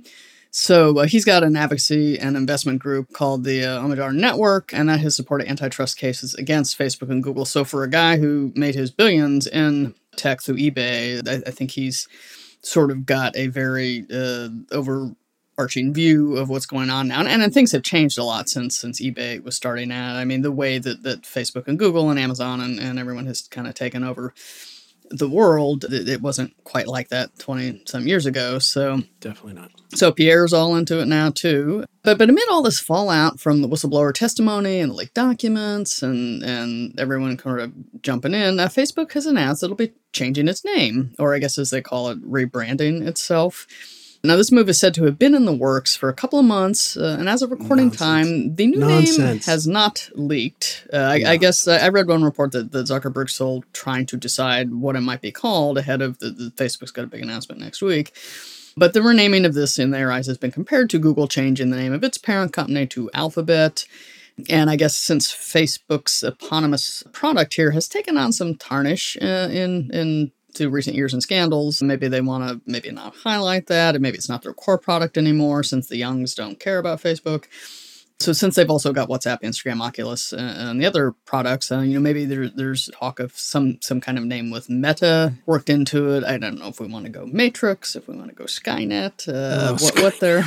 So 0.50 0.98
uh, 0.98 1.06
he's 1.06 1.26
got 1.26 1.44
an 1.44 1.56
advocacy 1.56 2.18
and 2.18 2.36
investment 2.36 2.80
group 2.80 3.14
called 3.14 3.44
the 3.44 3.64
uh, 3.64 3.80
Omidyar 3.80 4.16
Network, 4.16 4.74
and 4.74 4.90
that 4.90 5.02
has 5.02 5.16
supported 5.16 5.48
antitrust 5.48 5.98
cases 5.98 6.34
against 6.34 6.80
Facebook 6.80 7.12
and 7.12 7.22
Google. 7.22 7.46
So 7.46 7.64
for 7.64 7.84
a 7.84 7.90
guy 7.90 8.18
who 8.18 8.52
made 8.56 8.74
his 8.74 8.90
billions 8.90 9.46
in 9.46 9.94
tech 10.18 10.42
through 10.42 10.58
eBay, 10.58 11.28
I, 11.28 11.48
I 11.48 11.52
think 11.52 11.72
he's 11.72 12.08
sort 12.62 12.92
of 12.92 13.06
got 13.06 13.36
a 13.36 13.48
very 13.48 14.06
uh, 14.12 14.50
overarching 14.72 15.94
view 15.94 16.38
of 16.38 16.50
what's 16.50 16.66
going 16.66 16.90
on 16.90 17.08
now. 17.08 17.22
And, 17.22 17.42
and 17.42 17.54
things 17.54 17.72
have 17.72 17.84
changed 17.84 18.18
a 18.18 18.24
lot 18.24 18.50
since 18.50 18.78
since 18.78 19.02
eBay 19.02 19.44
was 19.44 19.56
starting 19.56 19.92
out. 19.92 20.16
I 20.16 20.26
mean, 20.26 20.42
the 20.42 20.52
way 20.52 20.80
that, 20.80 21.04
that 21.04 21.22
Facebook 21.24 21.68
and 21.68 21.80
Google 21.80 22.10
and 22.10 22.20
Amazon 22.20 22.62
and, 22.62 22.80
and 22.80 23.00
everyone 23.00 23.26
has 23.26 23.42
kind 23.44 23.68
of 23.68 23.74
taken 23.74 24.04
over 24.04 24.34
the 25.10 25.30
world, 25.30 25.86
it, 25.86 26.08
it 26.10 26.22
wasn't 26.22 26.54
quite 26.64 26.88
like 26.88 27.10
that 27.10 27.38
20 27.40 27.84
some 27.86 28.08
years 28.08 28.26
ago. 28.26 28.60
So 28.60 29.02
Definitely 29.20 29.54
not. 29.54 29.72
so 29.94 30.12
Pierre's 30.12 30.54
all 30.54 30.76
into 30.76 31.00
it 31.02 31.08
now 31.08 31.30
too. 31.30 31.86
But 32.04 32.18
but 32.18 32.30
amid 32.30 32.44
all 32.50 32.62
this 32.62 32.80
fallout 32.80 33.40
from 33.40 33.62
the 33.62 33.68
whistleblower 33.68 34.14
testimony 34.14 34.80
and 34.80 34.92
the 34.92 34.96
leaked 34.96 35.14
documents 35.14 36.02
and 36.02 36.44
and 36.44 36.98
everyone 37.00 37.36
kind 37.38 37.60
of 37.60 38.02
jumping 38.02 38.34
in, 38.34 38.60
uh, 38.60 38.68
Facebook 38.68 39.12
has 39.14 39.26
announced 39.26 39.64
it'll 39.64 39.76
be 39.76 39.94
changing 40.14 40.48
its 40.48 40.64
name, 40.64 41.14
or 41.20 41.34
I 41.36 41.40
guess 41.40 41.58
as 41.58 41.70
they 41.70 41.82
call 41.82 42.10
it, 42.10 42.22
rebranding 42.30 43.06
itself. 43.06 43.68
Now 44.24 44.36
this 44.36 44.52
move 44.52 44.68
is 44.70 44.80
said 44.80 44.94
to 44.96 45.04
have 45.06 45.20
been 45.20 45.36
in 45.36 45.46
the 45.46 45.54
works 45.54 45.96
for 45.96 46.10
a 46.10 46.14
couple 46.14 46.40
of 46.40 46.46
months, 46.46 46.98
uh, 46.98 47.18
and 47.20 47.30
as 47.30 47.42
of 47.42 47.52
recording 47.52 47.88
Nonsense. 47.88 48.00
time, 48.00 48.56
the 48.56 48.68
new 48.68 48.80
name 48.80 49.40
has 49.40 49.68
not 49.68 50.10
leaked. 50.16 50.88
Uh, 50.92 50.98
I, 50.98 51.24
I 51.26 51.38
guess 51.38 51.68
uh, 51.68 51.80
I 51.82 51.90
read 51.90 52.08
one 52.08 52.24
report 52.24 52.52
that, 52.52 52.72
that 52.72 52.88
Zuckerberg's 52.88 53.34
still 53.34 53.64
trying 53.74 54.06
to 54.08 54.18
decide 54.18 54.74
what 54.74 54.96
it 54.96 55.02
might 55.02 55.22
be 55.22 55.32
called 55.32 55.78
ahead 55.78 56.02
of 56.02 56.20
the, 56.20 56.30
the 56.30 56.52
Facebook's 56.52 56.92
got 56.92 57.04
a 57.04 57.08
big 57.08 57.22
announcement 57.22 57.62
next 57.62 57.82
week. 57.82 58.14
But 58.76 58.94
the 58.94 59.02
renaming 59.02 59.46
of 59.46 59.56
this, 59.56 59.80
in 59.80 59.92
their 59.92 60.12
eyes, 60.12 60.28
has 60.28 60.38
been 60.38 60.52
compared 60.52 60.90
to 60.92 61.00
Google 61.00 61.28
changing 61.28 61.72
the 61.72 61.78
name 61.78 61.94
of 61.94 62.04
its 62.04 62.18
parent 62.18 62.54
company 62.54 62.86
to 62.88 63.10
Alphabet. 63.14 63.86
And 64.50 64.70
I 64.70 64.76
guess 64.76 64.96
since 64.96 65.34
Facebook's 65.34 66.22
eponymous 66.22 67.04
product 67.12 67.56
here 67.56 67.72
has 67.72 67.88
taken 67.88 68.18
on 68.18 68.32
some 68.32 68.56
tarnish 68.56 69.18
uh, 69.20 69.50
in 69.52 69.90
in 69.92 70.32
to 70.58 70.70
recent 70.70 70.96
years 70.96 71.14
and 71.14 71.24
scandals, 71.24 71.82
maybe 71.82 72.08
they 72.08 72.22
want 72.22 72.48
to 72.48 72.62
maybe 72.70 72.92
not 72.92 73.16
highlight 73.16 73.68
that, 73.68 73.96
and 73.96 74.02
maybe 74.02 74.18
it's 74.18 74.30
not 74.30 74.42
their 74.44 74.54
core 74.54 74.78
product 74.78 75.18
anymore 75.18 75.64
since 75.64 75.88
the 75.88 75.98
youngs 75.98 76.36
don't 76.36 76.60
care 76.60 76.78
about 76.80 77.02
Facebook. 77.02 77.46
So 78.20 78.34
since 78.34 78.56
they've 78.56 78.70
also 78.70 78.94
got 78.94 79.10
WhatsApp, 79.10 79.42
Instagram, 79.44 79.80
Oculus, 79.80 80.34
uh, 80.34 80.38
and 80.38 80.82
the 80.82 80.88
other 80.88 81.12
products, 81.26 81.72
uh, 81.72 81.82
you 81.82 81.94
know, 81.94 82.00
maybe 82.00 82.26
there, 82.26 82.50
there's 82.50 82.90
talk 83.00 83.20
of 83.20 83.38
some 83.38 83.78
some 83.82 84.02
kind 84.02 84.18
of 84.18 84.24
name 84.24 84.50
with 84.50 84.70
Meta 84.70 85.34
worked 85.46 85.70
into 85.70 86.14
it. 86.16 86.24
I 86.24 86.38
don't 86.40 86.58
know 86.58 86.68
if 86.68 86.80
we 86.80 86.88
want 86.88 87.06
to 87.06 87.12
go 87.12 87.28
Matrix, 87.28 87.96
if 87.96 88.08
we 88.08 88.16
want 88.16 88.30
to 88.30 88.36
go 88.36 88.46
Skynet, 88.46 89.28
uh, 89.30 89.70
Oh, 89.70 89.78
what, 89.80 90.02
what 90.02 90.20
their 90.20 90.44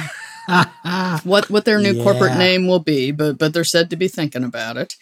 what 1.22 1.48
what 1.48 1.64
their 1.64 1.78
new 1.78 2.02
corporate 2.02 2.36
name 2.36 2.66
will 2.66 2.80
be, 2.80 3.12
but 3.12 3.38
but 3.38 3.54
they're 3.54 3.62
said 3.62 3.88
to 3.90 3.96
be 3.96 4.08
thinking 4.08 4.42
about 4.42 4.76
it. 4.76 4.96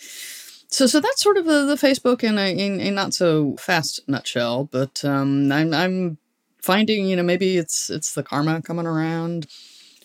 So 0.70 0.86
so 0.86 1.00
that's 1.00 1.22
sort 1.22 1.38
of 1.38 1.46
the, 1.46 1.64
the 1.64 1.74
Facebook 1.76 2.22
in 2.22 2.38
a, 2.38 2.50
in 2.50 2.80
a 2.80 2.90
not 2.90 3.14
so 3.14 3.56
fast 3.56 4.00
nutshell. 4.06 4.64
But 4.64 5.04
um, 5.04 5.50
I'm 5.50 5.72
I'm 5.72 6.18
finding 6.62 7.06
you 7.06 7.16
know 7.16 7.22
maybe 7.22 7.56
it's 7.56 7.90
it's 7.90 8.14
the 8.14 8.22
karma 8.22 8.62
coming 8.62 8.86
around. 8.86 9.46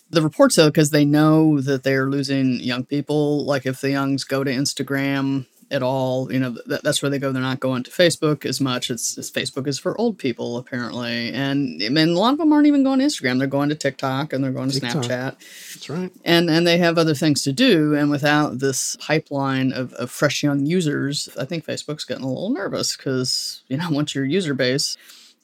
The 0.10 0.22
reports 0.22 0.56
though, 0.56 0.70
because 0.70 0.92
they 0.92 1.06
know 1.06 1.60
that 1.60 1.84
they're 1.84 2.08
losing 2.08 2.60
young 2.60 2.86
people. 2.86 3.46
Like 3.46 3.66
if 3.66 3.82
the 3.82 3.92
youngs 3.92 4.24
go 4.24 4.44
to 4.44 4.52
Instagram 4.52 5.48
at 5.74 5.84
all. 5.84 6.32
You 6.32 6.40
know, 6.40 6.56
th- 6.68 6.82
that's 6.82 7.02
where 7.02 7.10
they 7.10 7.20
go. 7.20 7.32
They're 7.32 7.42
not 7.42 7.60
going 7.60 7.84
to 7.84 7.92
Facebook 7.92 8.46
as 8.46 8.62
much. 8.62 8.90
It's, 8.90 9.18
it's 9.18 9.32
Facebook 9.32 9.68
is 9.68 9.80
for 9.80 10.00
old 10.00 10.18
people 10.18 10.58
apparently, 10.58 11.34
and 11.34 11.82
and 11.82 11.98
a 11.98 12.06
lot 12.20 12.34
of 12.34 12.38
them 12.38 12.54
aren't 12.54 12.68
even 12.68 12.84
going 12.84 13.00
to 13.00 13.06
Instagram. 13.06 13.40
They're 13.40 13.48
going 13.48 13.70
to 13.70 13.76
TikTok 13.76 14.32
and 14.32 14.44
they're 14.44 14.52
going 14.52 14.70
to 14.70 14.80
TikTok. 14.80 15.04
Snapchat, 15.04 15.36
That's 15.74 15.90
right. 15.90 16.12
and 16.24 16.50
and 16.50 16.66
they 16.66 16.78
have 16.78 16.98
other 16.98 17.16
things 17.16 17.44
to 17.44 17.52
do. 17.52 17.96
And 17.96 18.10
without 18.10 18.60
this 18.60 18.96
pipeline 18.98 19.74
of, 19.74 19.94
of 19.94 20.12
fresh 20.12 20.44
young 20.44 20.66
users, 20.66 21.28
I 21.38 21.46
think 21.46 21.66
Facebook's 21.66 22.06
getting 22.06 22.24
a 22.24 22.30
little 22.30 22.52
nervous 22.52 22.96
because 22.96 23.64
you 23.68 23.78
know 23.78 23.88
once 23.92 24.16
your 24.16 24.26
user 24.26 24.54
base 24.54 24.96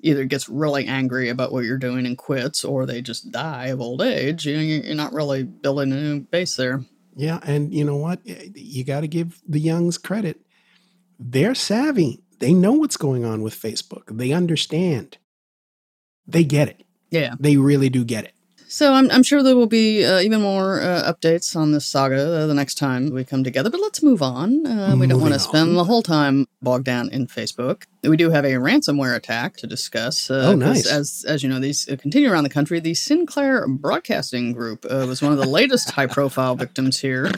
either 0.01 0.23
gets 0.23 0.47
really 0.47 0.85
angry 0.85 1.27
about 1.27 1.51
what 1.51 1.65
you're 1.65 1.77
doing 1.77 2.05
and 2.05 2.17
quits, 2.17 2.63
or 2.63 2.85
they 2.85 3.01
just 3.01 3.31
die 3.31 3.67
of 3.67 3.81
old 3.81 4.01
age, 4.01 4.45
you 4.45 4.55
know, 4.55 4.61
you're 4.61 4.95
not 4.95 5.11
really 5.11 5.43
building 5.43 5.91
a 5.91 5.95
new 5.95 6.19
base 6.21 6.55
there. 6.55 6.81
Yeah, 7.19 7.39
and 7.43 7.73
you 7.73 7.83
know 7.83 7.97
what? 7.97 8.21
Eh, 8.25 8.47
you 8.55 8.85
got 8.85 9.01
to 9.01 9.07
give 9.07 9.41
the 9.45 9.59
youngs 9.59 9.97
credit. 9.97 10.39
They're 11.19 11.53
savvy. 11.53 12.23
They 12.39 12.53
know 12.53 12.71
what's 12.71 12.95
going 12.95 13.25
on 13.25 13.41
with 13.41 13.53
Facebook. 13.53 14.03
They 14.17 14.31
understand. 14.31 15.17
They 16.25 16.45
get 16.45 16.69
it. 16.69 16.83
Yeah. 17.11 17.35
They 17.37 17.57
really 17.57 17.89
do 17.89 18.05
get 18.05 18.23
it. 18.23 18.33
So 18.71 18.93
I'm, 18.93 19.09
I'm 19.09 19.23
sure 19.23 19.41
there 19.41 19.55
will 19.55 19.65
be 19.65 20.05
uh, 20.05 20.19
even 20.19 20.41
more 20.41 20.79
uh, 20.79 21.11
updates 21.11 21.55
on 21.55 21.71
this 21.71 21.87
saga 21.87 22.43
uh, 22.43 22.45
the 22.45 22.53
next 22.53 22.75
time 22.75 23.09
we 23.09 23.23
come 23.25 23.43
together. 23.43 23.71
But 23.71 23.81
let's 23.81 24.03
move 24.03 24.21
on. 24.21 24.63
Uh, 24.67 24.95
we 24.95 25.07
don't 25.07 25.19
want 25.21 25.33
to 25.33 25.39
spend 25.39 25.75
the 25.75 25.83
whole 25.85 26.03
time 26.03 26.45
bogged 26.61 26.85
down 26.85 27.09
in 27.09 27.25
Facebook. 27.25 27.85
We 28.03 28.15
do 28.15 28.29
have 28.29 28.45
a 28.45 28.51
ransomware 28.53 29.15
attack 29.15 29.57
to 29.57 29.67
discuss. 29.67 30.29
Uh, 30.29 30.49
Oh, 30.49 30.55
nice. 30.55 30.85
As 30.87 31.25
as 31.27 31.41
you 31.41 31.49
know, 31.49 31.59
these 31.59 31.89
uh, 31.89 31.95
continue 31.95 32.31
around 32.31 32.43
the 32.43 32.49
country. 32.51 32.79
The 32.79 32.93
Sinclair 32.93 33.67
Broadcasting 33.67 34.53
Group 34.53 34.85
uh, 34.87 35.05
was 35.07 35.21
one 35.23 35.31
of 35.31 35.39
the 35.39 35.47
latest 35.47 35.89
high-profile 35.91 36.55
victims 36.55 36.99
here. 36.99 37.31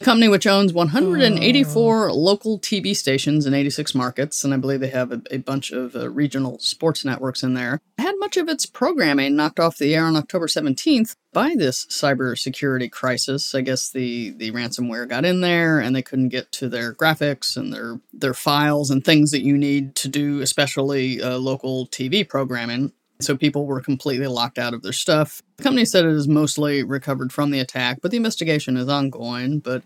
Company 0.00 0.28
which 0.28 0.46
owns 0.46 0.72
184 0.72 2.12
local 2.12 2.58
TV 2.58 2.94
stations 2.94 3.46
in 3.46 3.54
86 3.54 3.94
markets, 3.94 4.44
and 4.44 4.54
I 4.54 4.56
believe 4.56 4.80
they 4.80 4.88
have 4.88 5.12
a, 5.12 5.22
a 5.30 5.38
bunch 5.38 5.72
of 5.72 5.96
uh, 5.96 6.08
regional 6.08 6.58
sports 6.60 7.04
networks 7.04 7.42
in 7.42 7.54
there, 7.54 7.80
had 7.98 8.14
much 8.18 8.36
of 8.36 8.48
its 8.48 8.66
programming 8.66 9.36
knocked 9.36 9.58
off 9.58 9.78
the 9.78 9.94
air 9.94 10.04
on 10.04 10.16
October 10.16 10.46
17th 10.46 11.14
by 11.32 11.54
this 11.56 11.86
cybersecurity 11.86 12.90
crisis. 12.90 13.54
I 13.54 13.60
guess 13.60 13.90
the, 13.90 14.30
the 14.30 14.52
ransomware 14.52 15.08
got 15.08 15.24
in 15.24 15.40
there 15.40 15.80
and 15.80 15.94
they 15.94 16.02
couldn't 16.02 16.30
get 16.30 16.52
to 16.52 16.68
their 16.68 16.94
graphics 16.94 17.56
and 17.56 17.72
their, 17.72 18.00
their 18.12 18.34
files 18.34 18.90
and 18.90 19.04
things 19.04 19.30
that 19.32 19.42
you 19.42 19.58
need 19.58 19.94
to 19.96 20.08
do, 20.08 20.40
especially 20.40 21.22
uh, 21.22 21.38
local 21.38 21.86
TV 21.88 22.28
programming. 22.28 22.92
So 23.20 23.36
people 23.36 23.66
were 23.66 23.80
completely 23.80 24.28
locked 24.28 24.58
out 24.58 24.74
of 24.74 24.82
their 24.82 24.92
stuff. 24.92 25.42
The 25.56 25.64
company 25.64 25.84
said 25.84 26.04
it 26.04 26.12
is 26.12 26.28
mostly 26.28 26.84
recovered 26.84 27.32
from 27.32 27.50
the 27.50 27.58
attack, 27.58 27.98
but 28.00 28.12
the 28.12 28.16
investigation 28.16 28.76
is 28.76 28.88
ongoing. 28.88 29.58
But 29.58 29.82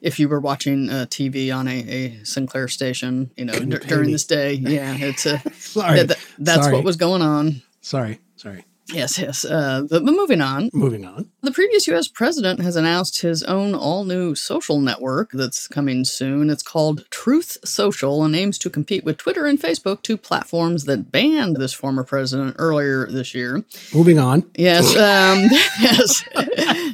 if 0.00 0.20
you 0.20 0.28
were 0.28 0.38
watching 0.38 0.88
uh, 0.88 1.06
TV 1.08 1.52
on 1.54 1.66
a, 1.66 1.72
a 1.80 2.24
Sinclair 2.24 2.68
station, 2.68 3.32
you 3.36 3.44
know, 3.44 3.54
pay 3.54 3.88
during 3.88 4.12
this 4.12 4.24
day, 4.24 4.52
yeah, 4.52 4.94
it's 4.98 5.26
a, 5.26 5.40
Sorry. 5.58 6.04
that- 6.04 6.18
that's 6.38 6.62
Sorry. 6.62 6.74
what 6.74 6.84
was 6.84 6.96
going 6.96 7.22
on. 7.22 7.62
Sorry. 7.80 8.20
Sorry. 8.36 8.64
Yes, 8.92 9.18
yes. 9.18 9.44
Uh, 9.44 9.82
but, 9.90 10.04
but 10.04 10.12
moving 10.12 10.40
on, 10.40 10.70
Moving 10.72 11.04
on. 11.04 11.28
the 11.42 11.50
previous 11.50 11.86
U.S. 11.88 12.06
president 12.06 12.60
has 12.60 12.76
announced 12.76 13.20
his 13.20 13.42
own 13.42 13.74
all 13.74 14.04
new 14.04 14.34
social 14.36 14.78
network 14.80 15.30
that's 15.32 15.66
coming 15.66 16.04
soon. 16.04 16.50
It's 16.50 16.62
called 16.62 17.04
Truth 17.10 17.58
Social 17.64 18.22
and 18.24 18.36
aims 18.36 18.58
to 18.58 18.70
compete 18.70 19.04
with 19.04 19.16
Twitter 19.16 19.44
and 19.46 19.58
Facebook, 19.60 20.02
two 20.02 20.16
platforms 20.16 20.84
that 20.84 21.10
banned 21.10 21.56
this 21.56 21.72
former 21.72 22.04
president 22.04 22.54
earlier 22.58 23.06
this 23.06 23.34
year. 23.34 23.64
Moving 23.92 24.18
on. 24.20 24.48
Yes, 24.56 24.90
um, 24.96 25.48
yes. 25.80 26.24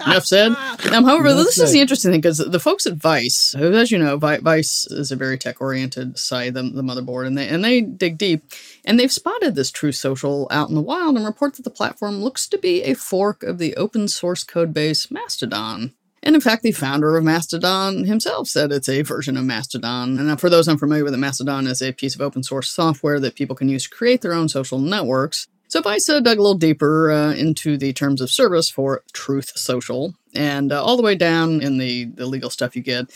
Enough 0.06 0.24
said. 0.24 0.52
Um, 0.92 1.04
however, 1.04 1.28
Enough 1.28 1.44
this 1.44 1.58
is 1.58 1.72
the 1.72 1.80
interesting 1.80 2.10
thing 2.10 2.20
because 2.22 2.38
the 2.38 2.60
folks 2.60 2.86
at 2.86 2.94
Vice, 2.94 3.52
who, 3.52 3.72
as 3.74 3.90
you 3.90 3.98
know, 3.98 4.16
Vice 4.16 4.86
is 4.86 5.12
a 5.12 5.16
very 5.16 5.36
tech-oriented 5.36 6.18
site, 6.18 6.54
the, 6.54 6.62
the 6.62 6.82
motherboard, 6.82 7.26
and 7.26 7.36
they 7.36 7.48
and 7.48 7.62
they 7.62 7.82
dig 7.82 8.16
deep, 8.18 8.44
and 8.84 8.98
they've 8.98 9.12
spotted 9.12 9.54
this 9.54 9.70
Truth 9.70 9.96
Social 9.96 10.48
out 10.50 10.68
in 10.68 10.74
the 10.74 10.80
wild 10.80 11.16
and 11.16 11.24
report 11.24 11.54
that 11.54 11.62
the 11.62 11.70
platform 11.70 12.22
looks 12.22 12.46
to 12.48 12.58
be 12.58 12.82
a 12.82 12.94
fork 12.94 13.42
of 13.42 13.58
the 13.58 13.74
open 13.76 14.08
source 14.08 14.44
code 14.44 14.74
base 14.74 15.10
Mastodon. 15.10 15.92
And 16.22 16.34
in 16.36 16.40
fact, 16.40 16.62
the 16.62 16.72
founder 16.72 17.16
of 17.16 17.24
Mastodon 17.24 18.04
himself 18.04 18.46
said 18.46 18.70
it's 18.70 18.88
a 18.88 19.02
version 19.02 19.36
of 19.36 19.44
Mastodon. 19.44 20.18
And 20.18 20.40
for 20.40 20.48
those 20.48 20.68
unfamiliar 20.68 21.02
with 21.04 21.14
it, 21.14 21.18
Mastodon 21.18 21.66
is 21.66 21.82
a 21.82 21.92
piece 21.92 22.14
of 22.14 22.20
open 22.20 22.44
source 22.44 22.70
software 22.70 23.18
that 23.18 23.34
people 23.34 23.56
can 23.56 23.68
use 23.68 23.84
to 23.84 23.90
create 23.90 24.20
their 24.20 24.32
own 24.32 24.48
social 24.48 24.78
networks. 24.78 25.48
So 25.66 25.80
Vice 25.80 26.08
uh, 26.08 26.20
dug 26.20 26.38
a 26.38 26.42
little 26.42 26.58
deeper 26.58 27.10
uh, 27.10 27.32
into 27.32 27.78
the 27.78 27.94
terms 27.94 28.20
of 28.20 28.30
service 28.30 28.68
for 28.68 29.02
Truth 29.14 29.56
Social, 29.56 30.14
and 30.34 30.70
uh, 30.70 30.84
all 30.84 30.98
the 30.98 31.02
way 31.02 31.14
down 31.14 31.62
in 31.62 31.78
the, 31.78 32.04
the 32.04 32.26
legal 32.26 32.50
stuff 32.50 32.76
you 32.76 32.82
get, 32.82 33.06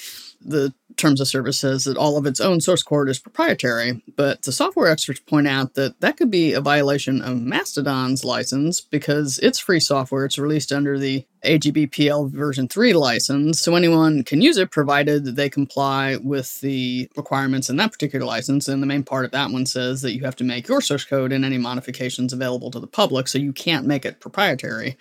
the 0.49 0.73
terms 0.97 1.21
of 1.21 1.29
service 1.29 1.59
says 1.59 1.85
that 1.85 1.97
all 1.97 2.17
of 2.17 2.25
its 2.25 2.41
own 2.41 2.61
source 2.61 2.83
code 2.83 3.09
is 3.09 3.19
proprietary. 3.19 4.03
But 4.17 4.43
the 4.43 4.53
software 4.53 4.88
experts 4.88 5.21
point 5.21 5.47
out 5.47 5.75
that 5.75 6.00
that 6.00 6.17
could 6.17 6.31
be 6.31 6.53
a 6.53 6.61
violation 6.61 7.21
of 7.21 7.43
Mastodon's 7.43 8.25
license 8.25 8.81
because 8.81 9.38
it's 9.41 9.59
free 9.59 9.81
software. 9.81 10.25
It's 10.25 10.38
released 10.38 10.73
under 10.73 10.99
the 10.99 11.26
AGPL 11.45 12.31
version 12.31 12.67
3 12.67 12.93
license, 12.95 13.61
so 13.61 13.75
anyone 13.76 14.25
can 14.25 14.41
use 14.41 14.57
it 14.57 14.71
provided 14.71 15.25
that 15.25 15.37
they 15.37 15.50
comply 15.50 16.17
with 16.17 16.61
the 16.61 17.09
requirements 17.17 17.69
in 17.69 17.76
that 17.76 17.93
particular 17.93 18.25
license. 18.25 18.67
And 18.67 18.83
the 18.83 18.87
main 18.87 19.05
part 19.05 19.26
of 19.26 19.33
that 19.33 19.50
one 19.50 19.67
says 19.67 20.03
that 20.03 20.15
you 20.15 20.25
have 20.25 20.37
to 20.37 20.45
make 20.45 20.67
your 20.67 20.81
source 20.81 21.05
code 21.05 21.33
and 21.33 21.45
any 21.45 21.59
modifications 21.59 22.33
available 22.33 22.71
to 22.71 22.81
the 22.81 22.87
public, 22.87 23.29
so 23.29 23.38
you 23.38 23.53
can't 23.53 23.87
make 23.87 24.05
it 24.05 24.19
proprietary 24.19 24.97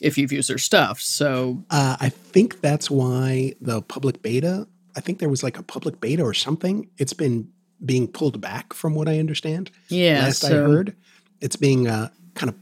if 0.00 0.18
you've 0.18 0.32
used 0.32 0.50
their 0.50 0.58
stuff. 0.58 1.00
So 1.00 1.62
Uh, 1.70 1.96
I 2.00 2.08
think 2.08 2.60
that's 2.60 2.90
why 2.90 3.54
the 3.60 3.80
public 3.82 4.22
beta, 4.22 4.66
I 4.96 5.00
think 5.00 5.18
there 5.18 5.28
was 5.28 5.42
like 5.42 5.58
a 5.58 5.62
public 5.62 6.00
beta 6.00 6.22
or 6.22 6.34
something. 6.34 6.88
It's 6.98 7.12
been 7.12 7.48
being 7.84 8.08
pulled 8.08 8.40
back 8.40 8.72
from 8.72 8.94
what 8.94 9.08
I 9.08 9.18
understand. 9.18 9.70
yeah, 9.88 10.20
Last 10.22 10.44
I 10.44 10.50
heard, 10.50 10.96
it's 11.40 11.56
being 11.56 11.88
uh, 11.88 12.10
kind 12.34 12.50
of 12.50 12.56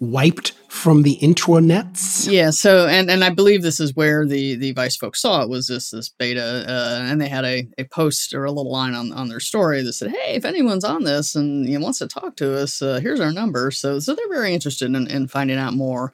wiped 0.00 0.52
from 0.68 1.02
the 1.02 1.16
intranets. 1.22 2.28
Yeah, 2.30 2.50
so 2.50 2.88
and 2.88 3.10
and 3.10 3.22
I 3.22 3.30
believe 3.30 3.62
this 3.62 3.78
is 3.78 3.94
where 3.94 4.26
the 4.26 4.56
the 4.56 4.72
Vice 4.72 4.96
folks 4.96 5.20
saw 5.20 5.42
it 5.42 5.48
was 5.48 5.66
this 5.66 5.90
this 5.90 6.08
beta, 6.08 6.64
uh, 6.68 7.02
and 7.02 7.20
they 7.20 7.28
had 7.28 7.44
a, 7.44 7.68
a 7.78 7.84
post 7.84 8.34
or 8.34 8.44
a 8.44 8.50
little 8.50 8.72
line 8.72 8.94
on, 8.94 9.12
on 9.12 9.28
their 9.28 9.40
story 9.40 9.82
that 9.82 9.92
said, 9.92 10.10
"Hey, 10.10 10.34
if 10.34 10.44
anyone's 10.44 10.84
on 10.84 11.04
this 11.04 11.34
and 11.36 11.68
you 11.68 11.78
know, 11.78 11.84
wants 11.84 11.98
to 11.98 12.08
talk 12.08 12.36
to 12.36 12.58
us, 12.58 12.82
uh, 12.82 13.00
here's 13.00 13.20
our 13.20 13.32
number." 13.32 13.70
So 13.70 14.00
so 14.00 14.14
they're 14.14 14.28
very 14.28 14.54
interested 14.54 14.86
in, 14.86 15.06
in 15.08 15.28
finding 15.28 15.58
out 15.58 15.74
more 15.74 16.12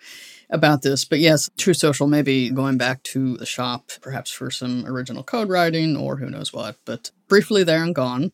about 0.51 0.83
this. 0.83 1.05
But 1.05 1.19
yes, 1.19 1.51
Truth 1.57 1.79
Social 1.79 2.07
maybe 2.07 2.51
going 2.51 2.79
back 2.79 3.03
to 3.05 3.37
the 3.37 3.47
shop, 3.47 3.91
perhaps 4.01 4.31
for 4.31 4.51
some 4.51 4.87
original 4.87 5.23
code 5.23 5.49
writing 5.49 5.97
or 5.97 6.17
who 6.17 6.31
knows 6.31 6.53
what. 6.53 6.77
But 6.85 7.11
briefly 7.29 7.65
there 7.65 7.83
and 7.83 7.95
gone. 7.95 8.33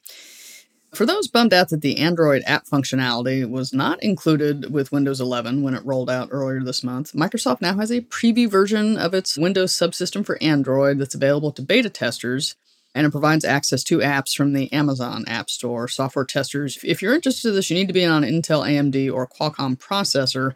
For 0.95 1.07
those 1.07 1.27
bummed 1.27 1.53
out 1.53 1.71
that 1.71 1.81
the 1.81 1.99
Android 1.99 2.45
app 2.47 2.67
functionality 2.67 3.49
was 3.49 3.73
not 3.73 4.01
included 4.01 4.73
with 4.73 4.93
Windows 4.93 5.21
11 5.21 5.65
when 5.65 5.75
it 5.75 5.85
rolled 5.85 6.09
out 6.09 6.29
earlier 6.31 6.63
this 6.63 6.85
month, 6.85 7.15
Microsoft 7.15 7.61
now 7.61 7.77
has 7.77 7.91
a 7.91 8.03
preview 8.03 8.49
version 8.49 8.97
of 8.97 9.13
its 9.13 9.37
Windows 9.37 9.73
subsystem 9.73 10.25
for 10.25 10.41
Android 10.41 11.01
that's 11.01 11.17
available 11.17 11.51
to 11.51 11.63
beta 11.63 11.91
testers, 11.91 12.55
and 12.95 13.07
it 13.07 13.11
provides 13.11 13.45
access 13.45 13.83
to 13.85 13.99
apps 13.99 14.35
from 14.35 14.53
the 14.53 14.73
Amazon 14.73 15.25
App 15.27 15.51
Store. 15.51 15.89
Software 15.89 16.25
testers, 16.25 16.79
if 16.85 17.03
you're 17.03 17.15
interested 17.15 17.49
in 17.49 17.55
this, 17.55 17.71
you 17.71 17.77
need 17.77 17.89
to 17.89 17.95
be 17.95 18.05
on 18.05 18.25
an 18.25 18.43
Intel, 18.43 18.67
AMD, 18.67 19.13
or 19.13 19.27
Qualcomm 19.27 19.77
processor 19.77 20.53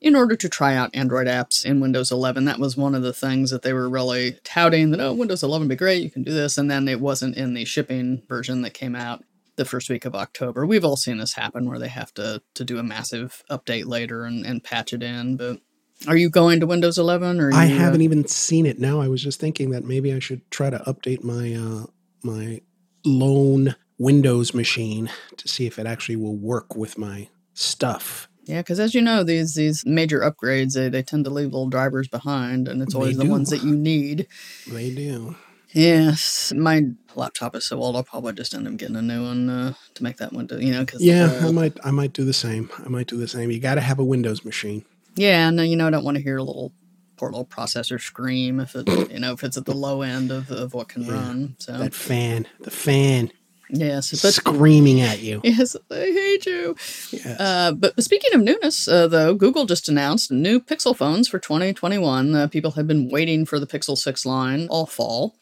in 0.00 0.16
order 0.16 0.34
to 0.34 0.48
try 0.48 0.74
out 0.74 0.94
Android 0.94 1.26
apps 1.26 1.64
in 1.64 1.80
Windows 1.80 2.10
11. 2.10 2.44
That 2.44 2.58
was 2.58 2.76
one 2.76 2.94
of 2.94 3.02
the 3.02 3.12
things 3.12 3.50
that 3.50 3.62
they 3.62 3.72
were 3.72 3.88
really 3.88 4.38
touting 4.44 4.90
that, 4.90 5.00
oh, 5.00 5.12
Windows 5.12 5.42
11 5.42 5.68
would 5.68 5.74
be 5.74 5.76
great, 5.76 6.02
you 6.02 6.10
can 6.10 6.22
do 6.22 6.32
this. 6.32 6.56
And 6.56 6.70
then 6.70 6.88
it 6.88 7.00
wasn't 7.00 7.36
in 7.36 7.54
the 7.54 7.64
shipping 7.64 8.22
version 8.28 8.62
that 8.62 8.74
came 8.74 8.94
out 8.94 9.24
the 9.56 9.64
first 9.64 9.90
week 9.90 10.06
of 10.06 10.14
October. 10.14 10.64
We've 10.64 10.84
all 10.84 10.96
seen 10.96 11.18
this 11.18 11.34
happen 11.34 11.68
where 11.68 11.78
they 11.78 11.88
have 11.88 12.14
to, 12.14 12.40
to 12.54 12.64
do 12.64 12.78
a 12.78 12.82
massive 12.82 13.44
update 13.50 13.86
later 13.86 14.24
and, 14.24 14.46
and 14.46 14.64
patch 14.64 14.94
it 14.94 15.02
in. 15.02 15.36
But 15.36 15.60
are 16.06 16.16
you 16.16 16.30
going 16.30 16.60
to 16.60 16.66
Windows 16.66 16.98
11 16.98 17.40
or 17.40 17.52
I 17.52 17.66
you, 17.66 17.74
uh, 17.74 17.78
haven't 17.78 18.02
even 18.02 18.26
seen 18.26 18.66
it 18.66 18.78
now. 18.78 19.00
I 19.00 19.08
was 19.08 19.22
just 19.22 19.40
thinking 19.40 19.70
that 19.70 19.84
maybe 19.84 20.12
I 20.12 20.18
should 20.18 20.48
try 20.50 20.70
to 20.70 20.78
update 20.78 21.22
my 21.22 21.54
uh, 21.54 21.86
my 22.22 22.60
lone 23.04 23.76
Windows 23.98 24.54
machine 24.54 25.10
to 25.36 25.48
see 25.48 25.66
if 25.66 25.78
it 25.78 25.86
actually 25.86 26.16
will 26.16 26.36
work 26.36 26.74
with 26.74 26.96
my 26.96 27.28
stuff. 27.54 28.28
Yeah, 28.44 28.62
because 28.62 28.80
as 28.80 28.94
you 28.94 29.02
know, 29.02 29.22
these 29.22 29.54
these 29.54 29.84
major 29.84 30.20
upgrades 30.20 30.74
they, 30.74 30.88
they 30.88 31.02
tend 31.02 31.24
to 31.26 31.30
leave 31.30 31.46
little 31.52 31.68
drivers 31.68 32.08
behind, 32.08 32.66
and 32.66 32.82
it's 32.82 32.94
always 32.94 33.18
the 33.18 33.26
ones 33.26 33.50
that 33.50 33.62
you 33.62 33.76
need. 33.76 34.26
They 34.66 34.94
do. 34.94 35.36
Yes, 35.72 36.52
my 36.56 36.82
laptop 37.14 37.54
is 37.54 37.64
so 37.64 37.78
old. 37.78 37.94
I'll 37.94 38.02
probably 38.02 38.32
just 38.32 38.54
end 38.54 38.66
up 38.66 38.76
getting 38.76 38.96
a 38.96 39.02
new 39.02 39.22
one 39.22 39.48
uh, 39.48 39.74
to 39.94 40.02
make 40.02 40.16
that 40.16 40.32
window. 40.32 40.58
You 40.58 40.72
know, 40.72 40.80
because 40.80 41.02
Yeah, 41.02 41.40
I 41.42 41.52
might 41.52 41.76
I 41.84 41.90
might 41.90 42.12
do 42.12 42.24
the 42.24 42.32
same. 42.32 42.70
I 42.78 42.88
might 42.88 43.06
do 43.06 43.16
the 43.16 43.28
same. 43.28 43.50
You 43.50 43.60
got 43.60 43.76
to 43.76 43.80
have 43.80 43.98
a 43.98 44.04
Windows 44.04 44.44
machine. 44.44 44.84
Yeah. 45.20 45.50
No, 45.50 45.62
you 45.62 45.76
know, 45.76 45.86
I 45.86 45.90
don't 45.90 46.04
want 46.04 46.16
to 46.16 46.22
hear 46.22 46.38
a 46.38 46.42
little 46.42 46.72
poor 47.16 47.30
little 47.30 47.44
processor 47.44 48.00
scream 48.00 48.60
if 48.60 48.74
it 48.74 48.88
you 49.10 49.18
know 49.20 49.34
if 49.34 49.44
it's 49.44 49.58
at 49.58 49.66
the 49.66 49.74
low 49.74 50.00
end 50.00 50.30
of, 50.30 50.50
of 50.50 50.72
what 50.72 50.88
can 50.88 51.04
Yeah, 51.04 51.12
run. 51.12 51.56
So 51.58 51.72
That 51.76 51.94
fan, 51.94 52.46
the 52.60 52.70
fan 52.70 53.30
yes, 53.68 54.10
but 54.22 54.32
screaming 54.32 55.00
at 55.00 55.20
you. 55.20 55.40
yes, 55.44 55.76
I 55.90 55.94
hate 55.94 56.46
you. 56.46 56.76
Yes. 57.12 57.38
Uh, 57.38 57.72
but 57.72 58.02
speaking 58.02 58.34
of 58.34 58.40
newness, 58.40 58.88
uh, 58.88 59.06
though, 59.06 59.34
Google 59.34 59.66
just 59.66 59.88
announced 59.88 60.30
new 60.30 60.60
Pixel 60.60 60.96
phones 60.96 61.28
for 61.28 61.38
2021. 61.38 62.34
Uh, 62.34 62.46
people 62.48 62.72
have 62.72 62.86
been 62.86 63.08
waiting 63.10 63.44
for 63.44 63.58
the 63.60 63.66
Pixel 63.66 63.96
6 63.96 64.26
line 64.26 64.66
all 64.70 64.86
fall. 64.86 65.36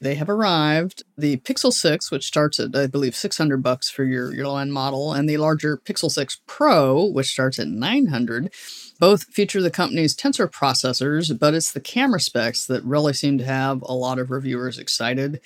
They 0.00 0.14
have 0.14 0.28
arrived. 0.28 1.02
The 1.16 1.38
Pixel 1.38 1.72
6, 1.72 2.10
which 2.10 2.26
starts 2.26 2.60
at 2.60 2.74
I 2.76 2.86
believe 2.86 3.16
600 3.16 3.62
bucks 3.62 3.90
for 3.90 4.04
your 4.04 4.32
your 4.32 4.46
low 4.46 4.58
end 4.58 4.72
model, 4.72 5.12
and 5.12 5.28
the 5.28 5.38
larger 5.38 5.76
Pixel 5.76 6.10
6 6.10 6.40
Pro, 6.46 7.04
which 7.04 7.32
starts 7.32 7.58
at 7.58 7.66
900, 7.66 8.52
both 9.00 9.24
feature 9.24 9.60
the 9.60 9.70
company's 9.70 10.14
Tensor 10.14 10.48
processors, 10.50 11.36
but 11.36 11.54
it's 11.54 11.72
the 11.72 11.80
camera 11.80 12.20
specs 12.20 12.66
that 12.66 12.84
really 12.84 13.12
seem 13.12 13.38
to 13.38 13.44
have 13.44 13.82
a 13.82 13.94
lot 13.94 14.18
of 14.18 14.30
reviewers 14.30 14.78
excited. 14.78 15.40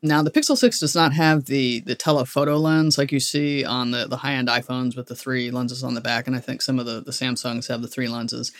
Now, 0.00 0.22
the 0.22 0.30
Pixel 0.30 0.56
6 0.56 0.78
does 0.78 0.94
not 0.94 1.12
have 1.14 1.46
the, 1.46 1.80
the 1.80 1.96
telephoto 1.96 2.56
lens 2.56 2.98
like 2.98 3.10
you 3.10 3.18
see 3.18 3.64
on 3.64 3.90
the, 3.90 4.06
the 4.06 4.18
high 4.18 4.34
end 4.34 4.46
iPhones 4.46 4.96
with 4.96 5.08
the 5.08 5.16
three 5.16 5.50
lenses 5.50 5.82
on 5.82 5.94
the 5.94 6.00
back, 6.00 6.28
and 6.28 6.36
I 6.36 6.40
think 6.40 6.62
some 6.62 6.78
of 6.78 6.86
the, 6.86 7.00
the 7.00 7.10
Samsungs 7.10 7.66
have 7.68 7.82
the 7.82 7.88
three 7.88 8.06
lenses. 8.06 8.52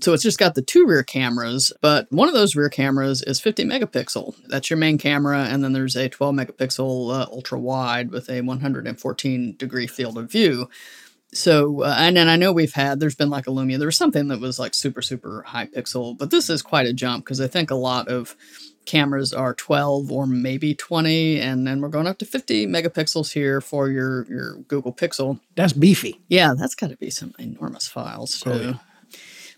So 0.00 0.12
it's 0.14 0.22
just 0.22 0.38
got 0.38 0.54
the 0.54 0.62
two 0.62 0.86
rear 0.86 1.02
cameras, 1.02 1.72
but 1.80 2.10
one 2.10 2.28
of 2.28 2.34
those 2.34 2.56
rear 2.56 2.70
cameras 2.70 3.22
is 3.22 3.40
50 3.40 3.64
megapixel. 3.64 4.34
That's 4.48 4.70
your 4.70 4.78
main 4.78 4.96
camera, 4.98 5.44
and 5.44 5.62
then 5.62 5.72
there's 5.74 5.96
a 5.96 6.08
12 6.08 6.34
megapixel 6.34 7.14
uh, 7.14 7.26
ultra 7.30 7.58
wide 7.58 8.10
with 8.10 8.30
a 8.30 8.40
114 8.40 9.56
degree 9.58 9.86
field 9.86 10.16
of 10.18 10.30
view. 10.30 10.68
So, 11.34 11.82
uh, 11.82 11.94
and 11.98 12.16
then 12.16 12.28
I 12.28 12.36
know 12.36 12.52
we've 12.52 12.72
had, 12.74 13.00
there's 13.00 13.14
been 13.14 13.30
like 13.30 13.46
a 13.46 13.50
Lumia, 13.50 13.78
there 13.78 13.86
was 13.86 13.96
something 13.96 14.28
that 14.28 14.40
was 14.40 14.58
like 14.58 14.74
super, 14.74 15.00
super 15.02 15.42
high 15.46 15.66
pixel, 15.66 16.16
but 16.16 16.30
this 16.30 16.50
is 16.50 16.62
quite 16.62 16.86
a 16.86 16.92
jump 16.92 17.24
because 17.24 17.40
I 17.40 17.46
think 17.46 17.70
a 17.70 17.74
lot 17.74 18.08
of 18.08 18.36
cameras 18.84 19.32
are 19.32 19.54
12 19.54 20.10
or 20.10 20.26
maybe 20.26 20.74
20 20.74 21.38
and 21.40 21.64
then 21.66 21.80
we're 21.80 21.88
going 21.88 22.08
up 22.08 22.18
to 22.18 22.24
50 22.24 22.66
megapixels 22.66 23.32
here 23.32 23.60
for 23.60 23.88
your 23.88 24.26
your 24.28 24.56
google 24.66 24.92
pixel 24.92 25.38
That's 25.54 25.72
beefy. 25.72 26.20
yeah 26.26 26.54
that's 26.58 26.74
got 26.74 26.90
to 26.90 26.96
be 26.96 27.08
some 27.08 27.32
enormous 27.38 27.86
files 27.86 28.40
too 28.40 28.50
Oh, 28.50 28.60
yeah. 28.60 28.74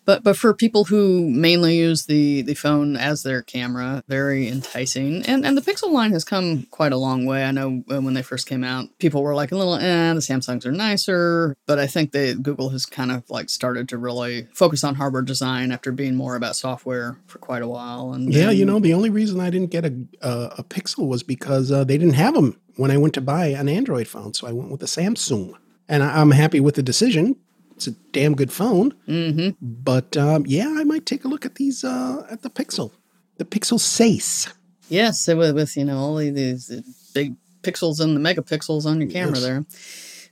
But 0.05 0.23
but 0.23 0.37
for 0.37 0.55
people 0.55 0.85
who 0.85 1.29
mainly 1.31 1.77
use 1.77 2.07
the 2.07 2.43
the 2.43 2.55
phone 2.55 2.97
as 2.97 3.23
their 3.23 3.43
camera 3.43 4.03
very 4.09 4.49
enticing. 4.49 5.23
And 5.27 5.45
and 5.45 5.57
the 5.57 5.63
pixel 5.63 5.91
line 5.91 6.13
has 6.13 6.25
come 6.25 6.67
quite 6.71 6.93
a 6.93 6.97
long 6.97 7.25
way. 7.25 7.45
I 7.45 7.51
know 7.51 7.83
uh, 7.91 8.01
when 8.01 8.15
they 8.15 8.23
first 8.23 8.47
came 8.47 8.65
out 8.65 8.89
people 8.99 9.23
were 9.23 9.35
like 9.35 9.53
a 9.53 9.57
little 9.57 9.75
eh 9.75 10.13
the 10.13 10.21
samsungs 10.21 10.67
are 10.67 10.73
nicer. 10.73 11.57
But 11.67 11.79
i 11.79 11.87
think 11.87 12.13
that 12.13 12.43
google 12.43 12.71
has 12.71 12.87
kind 12.87 13.11
of 13.11 13.29
like 13.31 13.51
started 13.51 13.89
to 13.91 13.99
really 13.99 14.49
focus 14.53 14.85
on 14.85 14.95
hardware 14.95 15.23
design 15.23 15.73
after 15.73 15.93
being 15.93 16.15
more 16.15 16.37
about 16.37 16.57
software 16.57 17.19
for 17.27 17.39
quite 17.39 17.63
a 17.63 17.69
while. 17.69 18.13
And 18.13 18.33
Yeah, 18.33 18.51
you 18.51 18.65
know, 18.65 18.79
the 18.79 18.95
only 18.95 19.11
reason 19.11 19.41
I 19.41 19.51
didn't 19.51 19.71
get 19.71 19.85
a 19.85 19.95
a, 20.21 20.55
a 20.59 20.65
Pixel 20.65 21.07
was 21.09 21.23
because 21.23 21.71
uh, 21.71 21.85
they 21.85 21.99
didn't 21.99 22.15
have 22.15 22.35
them 22.35 22.59
when 22.77 22.91
I 22.91 22.97
went 22.97 23.15
to 23.15 23.21
buy 23.21 23.47
an 23.47 23.69
Android 23.69 24.09
phone, 24.09 24.35
so 24.35 24.47
I 24.47 24.53
went 24.53 24.71
with 24.71 24.83
a 24.83 24.87
Samsung, 24.87 25.55
and 25.89 26.03
I, 26.03 26.21
I'm 26.21 26.33
happy 26.33 26.61
with 26.61 26.75
the 26.75 26.83
decision. 26.83 27.37
It's 27.77 27.87
a 27.89 27.93
damn 28.13 28.35
good 28.35 28.53
phone, 28.53 28.93
mm-hmm. 29.09 29.51
but 29.61 30.17
um, 30.17 30.45
yeah, 30.47 30.75
I 30.79 30.85
might 30.85 31.07
take 31.07 31.25
a 31.25 31.29
look 31.29 31.45
at 31.45 31.57
these 31.57 31.83
uh, 31.85 32.27
at 32.31 32.43
the 32.43 32.51
Pixel, 32.51 32.93
the 33.39 33.45
Pixel 33.45 33.79
Sace. 33.79 34.53
Yes, 34.89 35.27
with, 35.27 35.55
with 35.55 35.77
you 35.77 35.85
know 35.85 35.99
all 35.99 36.17
these 36.17 36.71
uh, 36.71 36.83
big 37.15 37.35
pixels 37.63 38.01
and 38.01 38.17
the 38.17 38.21
megapixels 38.21 38.85
on 38.87 39.01
your 39.01 39.11
camera 39.11 39.35
Yes. 39.35 39.43
there. 39.43 39.65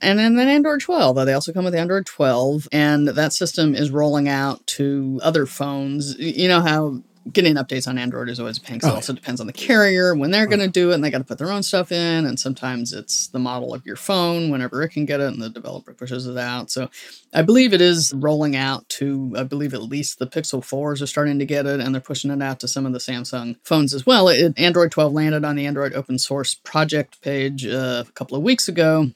And 0.01 0.19
then, 0.19 0.35
then 0.35 0.49
Android 0.49 0.81
12. 0.81 1.17
uh, 1.17 1.23
They 1.25 1.33
also 1.33 1.53
come 1.53 1.63
with 1.63 1.73
Android 1.73 2.05
12, 2.05 2.67
and 2.73 3.07
that 3.07 3.31
system 3.31 3.73
is 3.73 3.89
rolling 3.89 4.27
out 4.27 4.65
to 4.67 5.19
other 5.23 5.45
phones. 5.45 6.17
You 6.19 6.47
know 6.49 6.59
how 6.61 7.01
getting 7.31 7.55
updates 7.55 7.87
on 7.87 7.97
Android 7.97 8.29
is 8.29 8.39
always 8.39 8.57
a 8.57 8.61
pain. 8.61 8.79
'cause 8.79 8.89
Oh, 8.89 8.93
it 8.93 8.95
also 8.97 9.13
depends 9.13 9.39
on 9.39 9.47
the 9.47 9.53
carrier 9.53 10.13
when 10.13 10.31
they're 10.31 10.45
going 10.47 10.59
to 10.59 10.67
do 10.67 10.91
it, 10.91 10.95
and 10.95 11.03
they 11.03 11.09
got 11.09 11.19
to 11.19 11.23
put 11.23 11.37
their 11.37 11.51
own 11.51 11.63
stuff 11.63 11.91
in. 11.91 12.25
And 12.25 12.39
sometimes 12.39 12.91
it's 12.91 13.27
the 13.27 13.39
model 13.39 13.73
of 13.73 13.85
your 13.85 13.95
phone 13.95 14.49
whenever 14.49 14.81
it 14.83 14.89
can 14.89 15.05
get 15.05 15.19
it, 15.21 15.27
and 15.27 15.41
the 15.41 15.49
developer 15.49 15.93
pushes 15.93 16.27
it 16.27 16.37
out. 16.37 16.69
So 16.69 16.89
I 17.33 17.41
believe 17.41 17.73
it 17.73 17.81
is 17.81 18.13
rolling 18.13 18.55
out 18.55 18.87
to, 18.89 19.33
I 19.37 19.43
believe 19.43 19.73
at 19.73 19.83
least 19.83 20.19
the 20.19 20.27
Pixel 20.27 20.61
4s 20.63 21.01
are 21.01 21.07
starting 21.07 21.39
to 21.39 21.45
get 21.45 21.65
it, 21.65 21.79
and 21.79 21.93
they're 21.95 22.01
pushing 22.01 22.31
it 22.31 22.41
out 22.41 22.59
to 22.59 22.67
some 22.67 22.85
of 22.85 22.91
the 22.93 22.99
Samsung 22.99 23.55
phones 23.63 23.93
as 23.93 24.05
well. 24.05 24.27
It, 24.27 24.53
Android 24.57 24.91
12 24.91 25.13
landed 25.13 25.45
on 25.45 25.55
the 25.55 25.65
Android 25.65 25.93
open 25.93 26.19
source 26.19 26.53
project 26.55 27.21
page 27.21 27.65
uh, 27.65 28.03
a 28.07 28.11
couple 28.13 28.35
of 28.35 28.43
weeks 28.43 28.67
ago. 28.67 29.11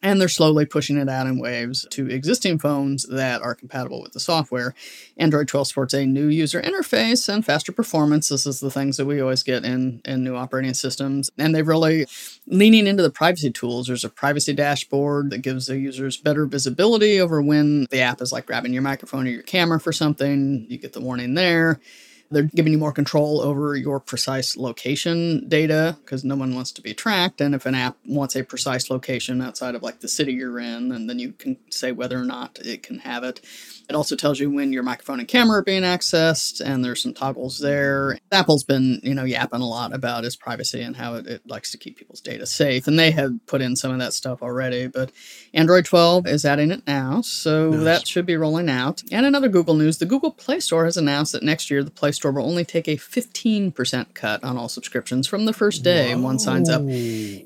And 0.00 0.20
they're 0.20 0.28
slowly 0.28 0.64
pushing 0.64 0.96
it 0.96 1.08
out 1.08 1.26
in 1.26 1.40
waves 1.40 1.84
to 1.90 2.08
existing 2.08 2.60
phones 2.60 3.04
that 3.08 3.42
are 3.42 3.54
compatible 3.54 4.00
with 4.00 4.12
the 4.12 4.20
software. 4.20 4.74
Android 5.16 5.48
12 5.48 5.66
sports 5.66 5.94
a 5.94 6.06
new 6.06 6.28
user 6.28 6.62
interface 6.62 7.28
and 7.28 7.44
faster 7.44 7.72
performance. 7.72 8.28
This 8.28 8.46
is 8.46 8.60
the 8.60 8.70
things 8.70 8.96
that 8.96 9.06
we 9.06 9.20
always 9.20 9.42
get 9.42 9.64
in, 9.64 10.00
in 10.04 10.22
new 10.22 10.36
operating 10.36 10.74
systems. 10.74 11.30
And 11.36 11.52
they're 11.52 11.64
really 11.64 12.06
leaning 12.46 12.86
into 12.86 13.02
the 13.02 13.10
privacy 13.10 13.50
tools. 13.50 13.88
There's 13.88 14.04
a 14.04 14.08
privacy 14.08 14.52
dashboard 14.52 15.30
that 15.30 15.38
gives 15.38 15.66
the 15.66 15.78
users 15.78 16.16
better 16.16 16.46
visibility 16.46 17.20
over 17.20 17.42
when 17.42 17.86
the 17.90 18.00
app 18.00 18.22
is 18.22 18.32
like 18.32 18.46
grabbing 18.46 18.72
your 18.72 18.82
microphone 18.82 19.26
or 19.26 19.30
your 19.30 19.42
camera 19.42 19.80
for 19.80 19.92
something. 19.92 20.66
You 20.68 20.78
get 20.78 20.92
the 20.92 21.00
warning 21.00 21.34
there. 21.34 21.80
They're 22.30 22.42
giving 22.54 22.72
you 22.72 22.78
more 22.78 22.92
control 22.92 23.40
over 23.40 23.74
your 23.76 24.00
precise 24.00 24.56
location 24.56 25.48
data 25.48 25.96
because 26.04 26.24
no 26.24 26.36
one 26.36 26.54
wants 26.54 26.72
to 26.72 26.82
be 26.82 26.92
tracked. 26.94 27.40
And 27.40 27.54
if 27.54 27.64
an 27.66 27.74
app 27.74 27.96
wants 28.06 28.36
a 28.36 28.42
precise 28.44 28.90
location 28.90 29.40
outside 29.40 29.74
of 29.74 29.82
like 29.82 30.00
the 30.00 30.08
city 30.08 30.32
you're 30.34 30.58
in, 30.58 30.92
and 30.92 31.08
then 31.08 31.18
you 31.18 31.32
can 31.32 31.56
say 31.70 31.92
whether 31.92 32.18
or 32.18 32.24
not 32.24 32.58
it 32.62 32.82
can 32.82 32.98
have 33.00 33.24
it. 33.24 33.40
It 33.88 33.94
also 33.94 34.16
tells 34.16 34.38
you 34.38 34.50
when 34.50 34.70
your 34.74 34.82
microphone 34.82 35.18
and 35.18 35.26
camera 35.26 35.60
are 35.60 35.62
being 35.64 35.82
accessed, 35.82 36.60
and 36.60 36.84
there's 36.84 37.02
some 37.02 37.14
toggles 37.14 37.58
there. 37.58 38.18
Apple's 38.30 38.62
been, 38.62 39.00
you 39.02 39.14
know, 39.14 39.24
yapping 39.24 39.62
a 39.62 39.66
lot 39.66 39.94
about 39.94 40.26
its 40.26 40.36
privacy 40.36 40.82
and 40.82 40.94
how 40.94 41.14
it, 41.14 41.26
it 41.26 41.46
likes 41.48 41.70
to 41.70 41.78
keep 41.78 41.96
people's 41.96 42.20
data 42.20 42.44
safe, 42.44 42.86
and 42.86 42.98
they 42.98 43.10
have 43.12 43.32
put 43.46 43.62
in 43.62 43.76
some 43.76 43.90
of 43.92 43.98
that 44.00 44.12
stuff 44.12 44.42
already. 44.42 44.88
But 44.88 45.10
Android 45.54 45.86
12 45.86 46.26
is 46.26 46.44
adding 46.44 46.70
it 46.70 46.86
now, 46.86 47.22
so 47.22 47.70
Nice. 47.70 47.84
that 47.84 48.08
should 48.08 48.26
be 48.26 48.36
rolling 48.36 48.68
out. 48.68 49.02
And 49.10 49.24
another 49.24 49.48
Google 49.48 49.74
news: 49.74 49.96
the 49.96 50.04
Google 50.04 50.32
Play 50.32 50.60
Store 50.60 50.84
has 50.84 50.98
announced 50.98 51.32
that 51.32 51.42
next 51.42 51.70
year 51.70 51.82
the 51.82 51.90
Play 51.90 52.12
Store 52.18 52.32
will 52.32 52.44
only 52.44 52.64
take 52.64 52.86
a 52.88 52.96
15% 52.96 54.14
cut 54.14 54.44
on 54.44 54.56
all 54.58 54.68
subscriptions 54.68 55.26
from 55.26 55.44
the 55.46 55.52
first 55.52 55.82
day 55.82 56.14
one 56.14 56.38
signs 56.38 56.68
up. 56.68 56.82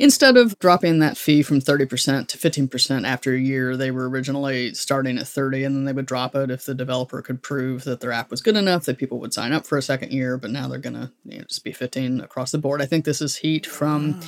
Instead 0.01 0.37
of 0.37 0.59
dropping 0.59 0.99
that 0.99 1.17
fee 1.17 1.43
from 1.43 1.61
30% 1.61 2.27
to 2.29 2.39
15% 2.39 3.07
after 3.07 3.33
a 3.35 3.39
year, 3.39 3.77
they 3.77 3.91
were 3.91 4.09
originally 4.09 4.75
starting 4.75 5.19
at 5.19 5.27
30 5.29 5.65
and 5.65 5.77
then 5.77 5.85
they 5.85 5.93
would 5.93 6.07
drop 6.07 6.35
it 6.35 6.51
if 6.51 6.65
the 6.65 6.75
developer 6.75 7.23
could 7.23 7.43
prove 7.43 7.85
that 7.85 8.01
their 8.01 8.13
app 8.13 8.31
was 8.31 8.41
good 8.41 8.57
enough 8.57 8.85
that 8.87 8.99
people 8.99 9.19
would 9.21 9.33
sign 9.35 9.53
up 9.53 9.67
for 9.67 9.79
a 9.79 9.83
second 9.83 10.11
year, 10.13 10.37
but 10.37 10.51
now 10.51 10.69
they're 10.69 10.79
going 10.79 10.95
to 10.95 11.11
you 11.25 11.39
know, 11.39 11.45
just 11.45 11.63
be 11.65 11.73
15 11.73 12.21
across 12.21 12.51
the 12.51 12.59
board. 12.59 12.83
I 12.83 12.87
think 12.87 13.05
this 13.05 13.21
is 13.21 13.37
heat 13.37 13.67
from 13.67 14.21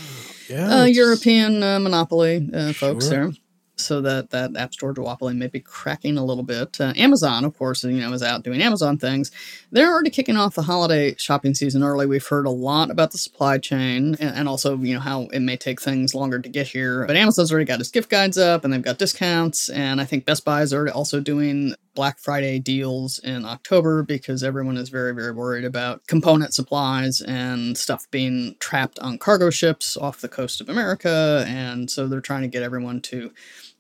Yeah, 0.48 0.80
uh, 0.80 0.84
European 0.84 1.62
uh, 1.62 1.80
monopoly 1.80 2.48
uh, 2.52 2.72
folks 2.72 3.08
Sure. 3.08 3.28
there. 3.28 3.32
So 3.76 4.00
that 4.02 4.30
that 4.30 4.56
App 4.56 4.72
Store 4.72 4.94
duopoly 4.94 5.36
may 5.36 5.48
be 5.48 5.58
cracking 5.58 6.16
a 6.16 6.24
little 6.24 6.44
bit. 6.44 6.80
Uh, 6.80 6.92
Amazon, 6.96 7.44
of 7.44 7.58
course, 7.58 7.82
you 7.82 8.00
know, 8.00 8.12
is 8.12 8.22
out 8.22 8.44
doing 8.44 8.62
Amazon 8.62 8.98
things. 8.98 9.32
They're 9.72 9.92
already 9.92 10.10
kicking 10.10 10.36
off 10.36 10.54
the 10.54 10.62
holiday 10.62 11.16
shopping 11.16 11.54
season 11.54 11.82
early. 11.82 12.06
We've 12.06 12.26
heard 12.26 12.46
a 12.46 12.50
lot 12.50 12.90
about 12.90 13.10
the 13.10 13.18
supply 13.18 13.58
chain 13.58 14.16
and, 14.20 14.36
and 14.36 14.48
also, 14.48 14.76
you 14.78 14.94
know, 14.94 15.00
how 15.00 15.22
it 15.32 15.40
may 15.40 15.56
take 15.56 15.80
things 15.80 16.14
longer 16.14 16.38
to 16.38 16.48
get 16.48 16.68
here. 16.68 17.04
But 17.04 17.16
Amazon's 17.16 17.50
already 17.50 17.66
got 17.66 17.80
its 17.80 17.90
gift 17.90 18.10
guides 18.10 18.38
up 18.38 18.64
and 18.64 18.72
they've 18.72 18.80
got 18.80 18.98
discounts. 18.98 19.68
And 19.68 20.00
I 20.00 20.04
think 20.04 20.24
Best 20.24 20.44
Buy's 20.44 20.72
are 20.72 20.88
also 20.88 21.18
doing 21.20 21.74
Black 21.94 22.18
Friday 22.18 22.58
deals 22.58 23.18
in 23.20 23.44
October 23.44 24.02
because 24.02 24.42
everyone 24.42 24.76
is 24.76 24.88
very, 24.88 25.14
very 25.14 25.32
worried 25.32 25.64
about 25.64 26.06
component 26.06 26.54
supplies 26.54 27.20
and 27.20 27.78
stuff 27.78 28.10
being 28.10 28.56
trapped 28.58 28.98
on 28.98 29.18
cargo 29.18 29.50
ships 29.50 29.96
off 29.96 30.20
the 30.20 30.28
coast 30.28 30.60
of 30.60 30.68
America. 30.68 31.44
And 31.46 31.90
so 31.90 32.06
they're 32.08 32.20
trying 32.20 32.42
to 32.42 32.48
get 32.48 32.62
everyone 32.62 33.00
to 33.02 33.32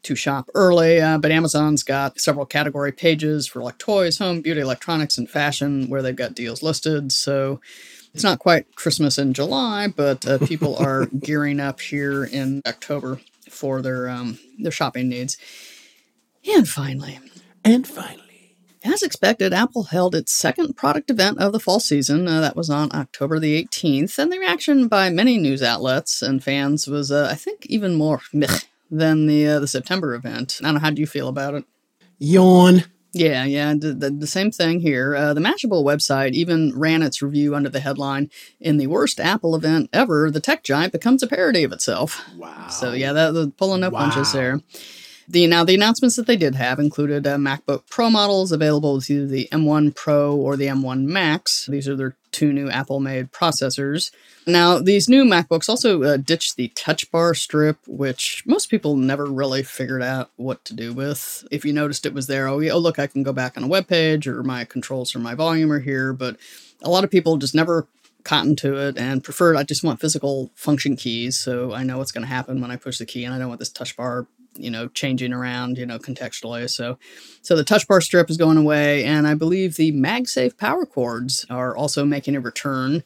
to 0.04 0.14
shop 0.14 0.50
early. 0.54 1.00
Uh, 1.00 1.18
but 1.18 1.30
Amazon's 1.32 1.82
got 1.82 2.20
several 2.20 2.46
category 2.46 2.92
pages 2.92 3.46
for 3.46 3.62
like 3.62 3.78
toys, 3.78 4.18
home, 4.18 4.42
beauty, 4.42 4.60
electronics, 4.60 5.18
and 5.18 5.28
fashion 5.28 5.88
where 5.88 6.02
they've 6.02 6.14
got 6.14 6.34
deals 6.34 6.62
listed. 6.62 7.10
So 7.10 7.60
it's 8.12 8.22
not 8.22 8.38
quite 8.38 8.76
Christmas 8.76 9.18
in 9.18 9.32
July, 9.32 9.88
but 9.88 10.26
uh, 10.26 10.38
people 10.38 10.76
are 10.80 11.06
gearing 11.06 11.58
up 11.58 11.80
here 11.80 12.24
in 12.24 12.62
October 12.66 13.20
for 13.50 13.82
their 13.82 14.08
um, 14.08 14.38
their 14.58 14.72
shopping 14.72 15.08
needs. 15.08 15.36
And 16.46 16.68
finally, 16.68 17.18
and 17.64 17.86
finally, 17.86 18.56
as 18.84 19.02
expected, 19.02 19.54
Apple 19.54 19.84
held 19.84 20.14
its 20.14 20.32
second 20.32 20.76
product 20.76 21.10
event 21.10 21.38
of 21.38 21.52
the 21.52 21.60
fall 21.60 21.80
season. 21.80 22.28
Uh, 22.28 22.40
that 22.42 22.56
was 22.56 22.68
on 22.68 22.90
October 22.92 23.38
the 23.38 23.64
18th, 23.64 24.18
and 24.18 24.30
the 24.30 24.38
reaction 24.38 24.88
by 24.88 25.08
many 25.08 25.38
news 25.38 25.62
outlets 25.62 26.20
and 26.20 26.44
fans 26.44 26.86
was, 26.86 27.10
uh, 27.10 27.28
I 27.30 27.34
think, 27.34 27.64
even 27.66 27.94
more 27.94 28.20
meh 28.32 28.58
than 28.90 29.26
the 29.26 29.46
uh, 29.46 29.60
the 29.60 29.68
September 29.68 30.14
event. 30.14 30.58
I 30.60 30.66
don't 30.66 30.74
know 30.74 30.80
how 30.80 30.90
do 30.90 31.00
you 31.00 31.06
feel 31.06 31.28
about 31.28 31.54
it. 31.54 31.64
yawn. 32.18 32.84
Yeah, 33.16 33.44
yeah, 33.44 33.74
the, 33.74 33.94
the, 33.94 34.10
the 34.10 34.26
same 34.26 34.50
thing 34.50 34.80
here. 34.80 35.14
Uh, 35.14 35.34
the 35.34 35.40
Mashable 35.40 35.84
website 35.84 36.32
even 36.32 36.76
ran 36.76 37.00
its 37.00 37.22
review 37.22 37.54
under 37.54 37.68
the 37.68 37.78
headline 37.78 38.28
"In 38.60 38.76
the 38.76 38.88
worst 38.88 39.20
Apple 39.20 39.54
event 39.54 39.88
ever, 39.92 40.32
the 40.32 40.40
tech 40.40 40.64
giant 40.64 40.92
becomes 40.92 41.22
a 41.22 41.28
parody 41.28 41.62
of 41.62 41.72
itself." 41.72 42.20
Wow. 42.36 42.68
So 42.68 42.92
yeah, 42.92 43.12
that 43.12 43.32
the 43.32 43.52
pulling 43.56 43.82
no 43.82 43.92
punches 43.92 44.32
there. 44.32 44.60
The 45.28 45.46
now 45.46 45.64
the 45.64 45.74
announcements 45.74 46.16
that 46.16 46.26
they 46.26 46.36
did 46.36 46.54
have 46.54 46.78
included 46.78 47.26
uh, 47.26 47.36
MacBook 47.36 47.84
Pro 47.88 48.10
models 48.10 48.52
available 48.52 48.96
with 48.96 49.10
either 49.10 49.26
the 49.26 49.48
M1 49.50 49.94
Pro 49.94 50.36
or 50.36 50.56
the 50.56 50.66
M1 50.66 51.04
Max. 51.04 51.66
These 51.66 51.88
are 51.88 51.96
their 51.96 52.16
two 52.30 52.52
new 52.52 52.68
Apple-made 52.68 53.30
processors. 53.30 54.10
Now 54.46 54.78
these 54.78 55.08
new 55.08 55.24
MacBooks 55.24 55.68
also 55.68 56.02
uh, 56.02 56.16
ditched 56.18 56.56
the 56.56 56.68
Touch 56.68 57.10
Bar 57.10 57.34
strip, 57.34 57.78
which 57.86 58.42
most 58.44 58.66
people 58.66 58.96
never 58.96 59.24
really 59.24 59.62
figured 59.62 60.02
out 60.02 60.30
what 60.36 60.64
to 60.66 60.74
do 60.74 60.92
with. 60.92 61.46
If 61.50 61.64
you 61.64 61.72
noticed, 61.72 62.04
it 62.04 62.14
was 62.14 62.26
there. 62.26 62.46
Oh, 62.48 62.62
oh 62.62 62.78
look, 62.78 62.98
I 62.98 63.06
can 63.06 63.22
go 63.22 63.32
back 63.32 63.56
on 63.56 63.64
a 63.64 63.68
web 63.68 63.88
page, 63.88 64.26
or 64.26 64.42
my 64.42 64.64
controls 64.64 65.14
or 65.14 65.20
my 65.20 65.34
volume 65.34 65.72
are 65.72 65.80
here. 65.80 66.12
But 66.12 66.36
a 66.82 66.90
lot 66.90 67.04
of 67.04 67.10
people 67.10 67.38
just 67.38 67.54
never 67.54 67.86
cotton 68.24 68.56
to 68.56 68.74
it 68.74 68.96
and 68.96 69.22
preferred 69.22 69.54
I 69.56 69.62
just 69.62 69.84
want 69.84 70.00
physical 70.00 70.50
function 70.54 70.96
keys 70.96 71.38
so 71.38 71.74
I 71.74 71.82
know 71.82 71.98
what's 71.98 72.10
going 72.10 72.22
to 72.22 72.28
happen 72.28 72.60
when 72.60 72.70
I 72.70 72.76
push 72.76 72.98
the 72.98 73.04
key 73.04 73.24
and 73.24 73.34
I 73.34 73.38
don't 73.38 73.48
want 73.48 73.58
this 73.58 73.68
touch 73.68 73.96
bar 73.96 74.26
you 74.56 74.70
know 74.70 74.88
changing 74.88 75.32
around 75.32 75.78
you 75.78 75.86
know 75.86 75.98
contextually 75.98 76.68
so 76.68 76.98
so 77.42 77.56
the 77.56 77.64
touch 77.64 77.86
bar 77.88 78.00
strip 78.00 78.30
is 78.30 78.36
going 78.36 78.56
away 78.56 79.04
and 79.04 79.26
I 79.26 79.34
believe 79.34 79.76
the 79.76 79.92
MagSafe 79.92 80.56
power 80.56 80.86
cords 80.86 81.44
are 81.50 81.76
also 81.76 82.04
making 82.04 82.36
a 82.36 82.40
return 82.40 83.02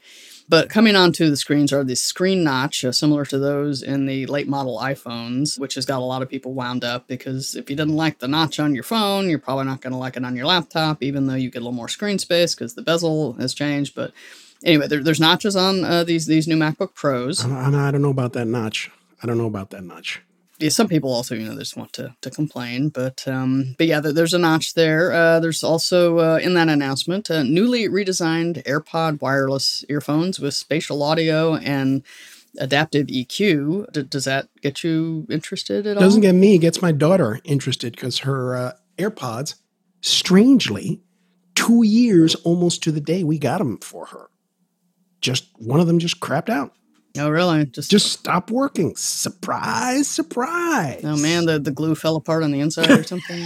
but 0.49 0.71
coming 0.71 0.97
onto 0.97 1.29
the 1.29 1.37
screens 1.37 1.75
are 1.75 1.85
the 1.85 1.95
screen 1.95 2.43
notch, 2.43 2.83
uh, 2.83 2.91
similar 2.91 3.27
to 3.27 3.39
those 3.39 3.83
in 3.83 4.07
the 4.07 4.25
late 4.27 4.49
model 4.49 4.79
iPhones, 4.79 5.59
which 5.59 5.75
has 5.75 5.85
got 5.85 5.99
a 5.99 6.05
lot 6.05 6.23
of 6.23 6.31
people 6.31 6.55
wound 6.55 6.85
up 6.85 7.07
because 7.07 7.55
if 7.55 7.69
you 7.69 7.77
didn't 7.77 7.97
like 7.97 8.19
the 8.19 8.29
notch 8.29 8.59
on 8.59 8.75
your 8.75 8.83
phone, 8.85 9.29
you're 9.29 9.39
probably 9.39 9.67
not 9.67 9.83
going 9.83 9.93
to 9.93 9.99
like 9.99 10.17
it 10.17 10.25
on 10.25 10.37
your 10.37 10.47
laptop, 10.47 11.03
even 11.03 11.27
though 11.27 11.35
you 11.35 11.51
get 11.51 11.59
a 11.59 11.65
little 11.65 11.73
more 11.73 11.89
screen 11.89 12.19
space 12.19 12.55
because 12.55 12.75
the 12.75 12.83
bezel 12.83 13.35
has 13.35 13.53
changed. 13.53 13.95
But 13.95 14.13
anyway, 14.65 14.89
there, 14.89 15.03
there's 15.03 15.21
notches 15.21 15.55
on 15.55 15.85
uh, 15.85 16.05
these 16.05 16.25
these 16.25 16.49
new 16.49 16.57
MacBook 16.57 16.95
Pros. 16.95 17.45
I 17.45 17.49
don't, 17.49 17.75
I 17.75 17.91
don't 17.91 18.03
know 18.03 18.09
about 18.09 18.33
that 18.33 18.47
notch. 18.47 18.91
I 19.23 19.27
don't 19.27 19.37
know 19.37 19.47
about 19.47 19.69
that 19.71 19.85
notch 19.85 20.23
yeah, 20.59 20.71
some 20.71 20.89
people 20.89 21.13
also, 21.13 21.35
you 21.35 21.47
know, 21.49 21.57
just 21.57 21.77
want 21.77 21.93
to, 21.95 22.17
to 22.21 22.31
complain, 22.31 22.89
but 22.89 23.27
um, 23.29 23.77
but 23.79 23.87
yeah, 23.87 24.01
there's 24.01 24.35
a 24.35 24.39
notch 24.39 24.75
there. 24.75 25.13
Uh, 25.13 25.39
there's 25.39 25.63
also 25.63 26.19
uh, 26.19 26.39
in 26.43 26.55
that 26.55 26.69
announcement 26.69 27.31
uh, 27.31 27.45
newly 27.45 27.89
redesigned 27.89 28.65
AirPod 28.65 29.21
wireless 29.21 29.85
earphones 29.89 30.41
with 30.41 30.55
spatial 30.55 31.03
audio 31.03 31.55
and 31.55 32.03
adaptive 32.59 33.07
EQ. 33.07 33.93
D- 33.93 34.03
does 34.03 34.25
that 34.25 34.49
get 34.61 34.83
you 34.83 35.27
interested 35.31 35.87
at 35.87 35.95
Doesn't 35.95 35.99
all? 35.99 36.03
Doesn't 36.03 36.21
get 36.23 36.35
me. 36.35 36.59
Gets 36.59 36.83
my 36.83 36.91
daughter 36.93 37.39
interested 37.45 37.93
because 37.93 38.19
her 38.21 38.57
uh, 38.57 38.73
AirPods, 38.99 39.55
strangely, 40.01 41.01
two 41.55 41.85
years 41.85 42.35
almost 42.37 42.83
to 42.83 42.91
the 42.93 43.01
day 43.01 43.23
we 43.23 43.39
got 43.39 43.59
them 43.59 43.79
for 43.79 44.07
her. 44.07 44.29
Just 45.21 45.49
one 45.57 45.79
of 45.79 45.87
them 45.87 46.01
just 46.01 46.19
crapped 46.21 46.49
out. 46.49 46.73
Oh, 47.17 47.31
really? 47.31 47.67
Just 47.67 47.91
just 47.91 48.13
stop 48.13 48.51
working. 48.51 48.95
Surprise, 48.97 50.09
surprise. 50.09 51.01
Oh 51.05 51.17
man, 51.17 51.47
the, 51.47 51.59
the 51.59 51.71
glue 51.71 51.95
fell 51.95 52.17
apart 52.17 52.43
on 52.43 52.51
the 52.51 52.61
inside 52.61 52.91
or 52.91 53.03
something. 53.03 53.45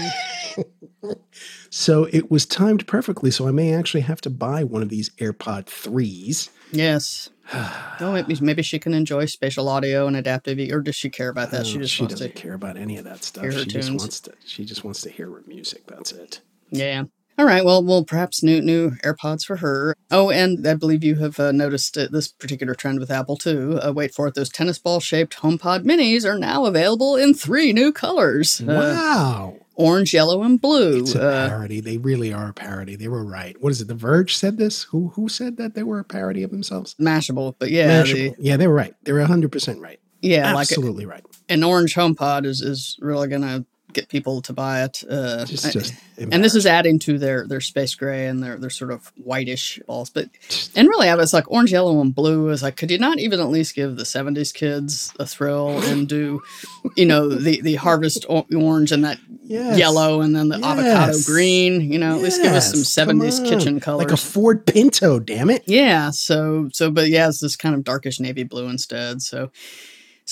so 1.70 2.04
it 2.12 2.30
was 2.30 2.44
timed 2.44 2.86
perfectly. 2.86 3.30
So 3.30 3.46
I 3.46 3.50
may 3.50 3.72
actually 3.72 4.02
have 4.02 4.20
to 4.22 4.30
buy 4.30 4.64
one 4.64 4.82
of 4.82 4.88
these 4.88 5.10
AirPod 5.10 5.66
threes. 5.66 6.50
Yes. 6.72 7.30
oh, 7.54 8.12
maybe 8.12 8.36
maybe 8.40 8.62
she 8.62 8.78
can 8.78 8.94
enjoy 8.94 9.26
spatial 9.26 9.68
audio 9.68 10.06
and 10.06 10.16
adaptive, 10.16 10.58
or 10.70 10.80
does 10.80 10.96
she 10.96 11.10
care 11.10 11.28
about 11.28 11.50
that? 11.50 11.62
Oh, 11.62 11.64
she 11.64 11.78
just 11.78 11.94
she 11.94 12.06
doesn't 12.06 12.34
care 12.34 12.54
about 12.54 12.76
any 12.76 12.96
of 12.96 13.04
that 13.04 13.24
stuff. 13.24 13.44
She 13.52 13.64
just 13.66 13.90
wants 13.90 14.20
to. 14.20 14.32
She 14.44 14.64
just 14.64 14.84
wants 14.84 15.02
to 15.02 15.10
hear 15.10 15.30
her 15.30 15.42
music. 15.46 15.86
That's 15.86 16.12
it. 16.12 16.40
Yeah. 16.70 17.04
All 17.38 17.46
right. 17.46 17.64
Well, 17.64 17.82
well, 17.82 18.04
perhaps 18.04 18.42
new 18.42 18.60
new 18.60 18.90
AirPods 19.02 19.44
for 19.44 19.56
her. 19.56 19.96
Oh, 20.10 20.30
and 20.30 20.66
I 20.66 20.74
believe 20.74 21.02
you 21.02 21.16
have 21.16 21.40
uh, 21.40 21.52
noticed 21.52 21.96
uh, 21.96 22.08
this 22.10 22.28
particular 22.28 22.74
trend 22.74 23.00
with 23.00 23.10
Apple 23.10 23.36
too. 23.36 23.78
Uh, 23.82 23.92
wait 23.92 24.14
for 24.14 24.28
it. 24.28 24.34
Those 24.34 24.50
tennis 24.50 24.78
ball 24.78 25.00
shaped 25.00 25.38
HomePod 25.38 25.84
Minis 25.84 26.24
are 26.24 26.38
now 26.38 26.66
available 26.66 27.16
in 27.16 27.34
three 27.34 27.72
new 27.72 27.92
colors. 27.92 28.60
Uh, 28.60 28.64
wow. 28.66 29.56
Orange, 29.74 30.12
yellow, 30.12 30.42
and 30.42 30.60
blue. 30.60 31.00
It's 31.00 31.14
a 31.14 31.26
uh, 31.26 31.48
parody. 31.48 31.80
They 31.80 31.96
really 31.96 32.32
are 32.32 32.50
a 32.50 32.52
parody. 32.52 32.94
They 32.94 33.08
were 33.08 33.24
right. 33.24 33.60
What 33.62 33.72
is 33.72 33.80
it? 33.80 33.88
The 33.88 33.94
Verge 33.94 34.36
said 34.36 34.58
this. 34.58 34.82
Who 34.84 35.08
who 35.14 35.28
said 35.28 35.56
that 35.56 35.74
they 35.74 35.82
were 35.82 35.98
a 35.98 36.04
parody 36.04 36.42
of 36.42 36.50
themselves? 36.50 36.94
Mashable, 37.00 37.54
but 37.58 37.70
yeah, 37.70 38.02
Mashable. 38.02 38.36
The, 38.36 38.42
yeah, 38.42 38.56
they 38.58 38.66
were 38.66 38.74
right. 38.74 38.94
They 39.04 39.12
were 39.12 39.22
hundred 39.24 39.50
percent 39.50 39.80
right. 39.80 39.98
Yeah, 40.20 40.56
absolutely 40.56 41.06
like 41.06 41.14
right. 41.14 41.24
An 41.48 41.64
orange 41.64 41.94
HomePod 41.94 42.44
is 42.44 42.60
is 42.60 42.96
really 43.00 43.28
gonna 43.28 43.64
get 43.92 44.08
people 44.08 44.42
to 44.42 44.52
buy 44.52 44.84
it. 44.84 45.02
Uh, 45.08 45.44
just, 45.44 45.72
just 45.72 45.94
and 46.18 46.44
this 46.44 46.54
is 46.54 46.66
adding 46.66 46.98
to 47.00 47.18
their 47.18 47.46
their 47.46 47.60
space 47.60 47.94
gray 47.94 48.26
and 48.26 48.42
their 48.42 48.56
their 48.56 48.70
sort 48.70 48.90
of 48.90 49.12
whitish 49.16 49.80
balls. 49.86 50.10
But 50.10 50.28
and 50.74 50.88
really, 50.88 51.08
I 51.08 51.14
was 51.14 51.32
like 51.32 51.50
orange, 51.50 51.72
yellow, 51.72 52.00
and 52.00 52.14
blue. 52.14 52.48
Is 52.50 52.62
like, 52.62 52.76
could 52.76 52.90
you 52.90 52.98
not 52.98 53.18
even 53.18 53.40
at 53.40 53.48
least 53.48 53.74
give 53.74 53.96
the 53.96 54.04
'70s 54.04 54.52
kids 54.52 55.12
a 55.18 55.26
thrill 55.26 55.80
and 55.84 56.08
do, 56.08 56.42
you 56.96 57.06
know, 57.06 57.28
the 57.28 57.60
the 57.60 57.76
harvest 57.76 58.26
orange 58.28 58.92
and 58.92 59.04
that 59.04 59.18
yes. 59.42 59.78
yellow 59.78 60.20
and 60.20 60.34
then 60.34 60.48
the 60.48 60.58
yes. 60.58 60.66
avocado 60.66 61.18
green. 61.24 61.92
You 61.92 61.98
know, 61.98 62.16
at 62.16 62.22
least 62.22 62.42
give 62.42 62.52
us 62.52 62.70
some 62.70 62.80
'70s 62.80 63.46
kitchen 63.48 63.80
colors, 63.80 64.04
like 64.04 64.12
a 64.12 64.16
Ford 64.16 64.66
Pinto. 64.66 65.18
Damn 65.18 65.50
it. 65.50 65.62
Yeah. 65.66 66.10
So 66.10 66.68
so, 66.72 66.90
but 66.90 67.08
yeah, 67.08 67.28
it's 67.28 67.40
this 67.40 67.56
kind 67.56 67.74
of 67.74 67.84
darkish 67.84 68.20
navy 68.20 68.44
blue 68.44 68.68
instead. 68.68 69.22
So 69.22 69.50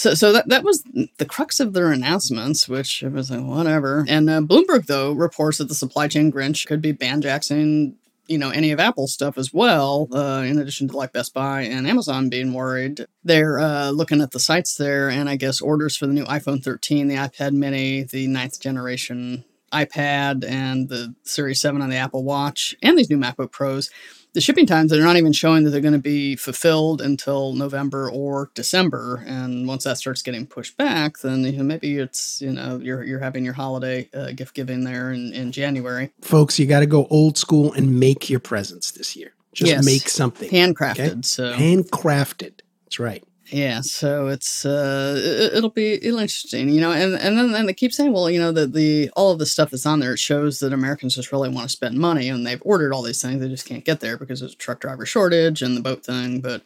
so, 0.00 0.14
so 0.14 0.32
that, 0.32 0.48
that 0.48 0.64
was 0.64 0.82
the 1.18 1.26
crux 1.26 1.60
of 1.60 1.74
their 1.74 1.92
announcements, 1.92 2.66
which 2.66 3.02
it 3.02 3.12
was 3.12 3.30
like, 3.30 3.42
whatever. 3.42 4.06
And 4.08 4.30
uh, 4.30 4.40
Bloomberg, 4.40 4.86
though, 4.86 5.12
reports 5.12 5.58
that 5.58 5.68
the 5.68 5.74
supply 5.74 6.08
chain 6.08 6.32
Grinch 6.32 6.66
could 6.66 6.80
be 6.80 6.92
Ban 6.92 7.20
banjaxing, 7.20 7.96
you 8.26 8.38
know, 8.38 8.48
any 8.48 8.70
of 8.70 8.80
Apple's 8.80 9.12
stuff 9.12 9.36
as 9.36 9.52
well, 9.52 10.08
uh, 10.14 10.42
in 10.46 10.58
addition 10.58 10.88
to 10.88 10.96
like 10.96 11.12
Best 11.12 11.34
Buy 11.34 11.62
and 11.64 11.86
Amazon 11.86 12.30
being 12.30 12.54
worried. 12.54 13.04
They're 13.24 13.58
uh, 13.58 13.90
looking 13.90 14.22
at 14.22 14.30
the 14.30 14.40
sites 14.40 14.76
there, 14.76 15.10
and 15.10 15.28
I 15.28 15.36
guess 15.36 15.60
orders 15.60 15.98
for 15.98 16.06
the 16.06 16.14
new 16.14 16.24
iPhone 16.24 16.64
13, 16.64 17.08
the 17.08 17.16
iPad 17.16 17.52
mini, 17.52 18.02
the 18.04 18.26
ninth 18.26 18.58
generation 18.58 19.44
iPad, 19.70 20.48
and 20.48 20.88
the 20.88 21.14
Series 21.24 21.60
7 21.60 21.82
on 21.82 21.90
the 21.90 21.96
Apple 21.96 22.24
Watch, 22.24 22.74
and 22.82 22.96
these 22.96 23.10
new 23.10 23.18
MacBook 23.18 23.52
Pros 23.52 23.90
the 24.33 24.40
shipping 24.40 24.66
times 24.66 24.90
they're 24.90 25.03
not 25.03 25.16
even 25.16 25.33
showing 25.33 25.64
that 25.64 25.71
they're 25.71 25.81
going 25.81 25.93
to 25.93 25.99
be 25.99 26.37
fulfilled 26.37 27.01
until 27.01 27.53
November 27.53 28.11
or 28.11 28.51
December. 28.55 29.25
And 29.27 29.66
once 29.66 29.85
that 29.85 29.99
starts 29.99 30.23
getting 30.23 30.47
pushed 30.47 30.77
back, 30.77 31.19
then 31.19 31.45
you 31.45 31.59
know, 31.59 31.64
maybe 31.64 31.99
it's 31.99 32.40
you 32.40 32.53
know 32.53 32.79
you're 32.79 33.03
you're 33.03 33.21
having 33.21 33.45
your 33.45 33.55
holiday 33.55 34.09
uh, 34.14 34.33
gift 34.33 34.55
giving 34.55 34.85
there 34.85 35.12
in, 35.12 35.33
in 35.33 35.53
January. 35.53 36.12
Folks, 36.21 36.59
you 36.59 36.66
got 36.66 36.81
to 36.81 36.87
go 36.87 37.07
old 37.11 37.37
school 37.38 37.73
and 37.73 37.99
make 37.99 38.31
your 38.31 38.40
presents 38.40 38.93
this 38.93 39.16
year. 39.16 39.33
Just 39.53 39.71
yes. 39.71 39.85
make 39.85 40.09
something 40.09 40.49
handcrafted. 40.49 41.11
Okay? 41.11 41.21
So 41.23 41.53
handcrafted. 41.55 42.61
That's 42.85 43.01
right. 43.01 43.25
Yeah, 43.52 43.80
so 43.80 44.28
it's 44.28 44.64
uh, 44.64 45.50
it, 45.54 45.60
will 45.60 45.70
be 45.70 45.94
interesting, 45.94 46.68
you 46.68 46.80
know, 46.80 46.92
and 46.92 47.14
and 47.14 47.36
then 47.36 47.52
and 47.52 47.68
they 47.68 47.74
keep 47.74 47.92
saying, 47.92 48.12
well, 48.12 48.30
you 48.30 48.38
know, 48.38 48.52
that 48.52 48.74
the 48.74 49.10
all 49.16 49.32
of 49.32 49.40
the 49.40 49.46
stuff 49.46 49.70
that's 49.70 49.86
on 49.86 49.98
there 49.98 50.12
it 50.12 50.20
shows 50.20 50.60
that 50.60 50.72
Americans 50.72 51.16
just 51.16 51.32
really 51.32 51.48
want 51.48 51.68
to 51.68 51.72
spend 51.72 51.98
money, 51.98 52.28
and 52.28 52.46
they've 52.46 52.62
ordered 52.64 52.92
all 52.92 53.02
these 53.02 53.20
things, 53.20 53.40
they 53.40 53.48
just 53.48 53.66
can't 53.66 53.84
get 53.84 53.98
there 53.98 54.16
because 54.16 54.38
there's 54.38 54.52
a 54.52 54.56
truck 54.56 54.78
driver 54.78 55.04
shortage 55.04 55.62
and 55.62 55.76
the 55.76 55.80
boat 55.80 56.04
thing, 56.04 56.40
but 56.40 56.62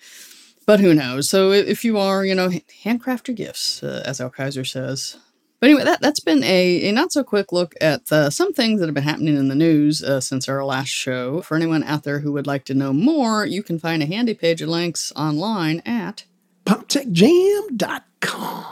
but 0.67 0.81
who 0.81 0.93
knows? 0.93 1.29
So 1.31 1.53
if 1.53 1.85
you 1.85 1.97
are, 1.97 2.23
you 2.25 2.35
know, 2.35 2.51
handcraft 2.83 3.29
your 3.29 3.35
gifts, 3.35 3.83
uh, 3.83 4.03
as 4.05 4.21
Al 4.21 4.31
Kaiser 4.31 4.65
says. 4.65 5.17
But 5.61 5.71
anyway, 5.71 5.85
that 5.85 6.03
that's 6.03 6.21
been 6.21 6.45
a, 6.45 6.89
a 6.89 6.93
not 6.93 7.13
so 7.13 7.25
quick 7.25 7.51
look 7.51 7.75
at 7.81 8.13
uh, 8.13 8.29
some 8.29 8.53
things 8.53 8.81
that 8.81 8.87
have 8.87 8.95
been 8.95 9.05
happening 9.05 9.37
in 9.37 9.49
the 9.49 9.55
news 9.55 10.03
uh, 10.03 10.21
since 10.21 10.51
our 10.51 10.63
last 10.63 10.91
show. 10.91 11.41
For 11.41 11.57
anyone 11.57 11.83
out 11.83 12.03
there 12.03 12.19
who 12.19 12.33
would 12.33 12.47
like 12.47 12.67
to 12.67 12.75
know 12.75 12.93
more, 12.93 13.47
you 13.47 13.63
can 13.63 13.79
find 13.79 14.03
a 14.03 14.07
handy 14.07 14.35
page 14.35 14.61
of 14.61 14.69
links 14.69 15.13
online 15.17 15.81
at 15.87 16.25
poptechjam.com. 16.65 18.65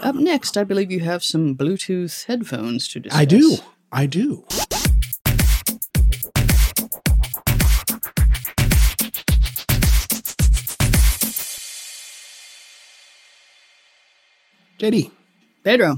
Up 0.00 0.14
next, 0.14 0.56
I 0.56 0.64
believe 0.64 0.90
you 0.90 1.00
have 1.00 1.24
some 1.24 1.56
Bluetooth 1.56 2.26
headphones 2.26 2.86
to 2.88 3.00
discuss. 3.00 3.18
I 3.18 3.24
do. 3.24 3.56
I 3.90 4.06
do. 4.06 4.44
JD. 14.78 15.10
Pedro. 15.64 15.96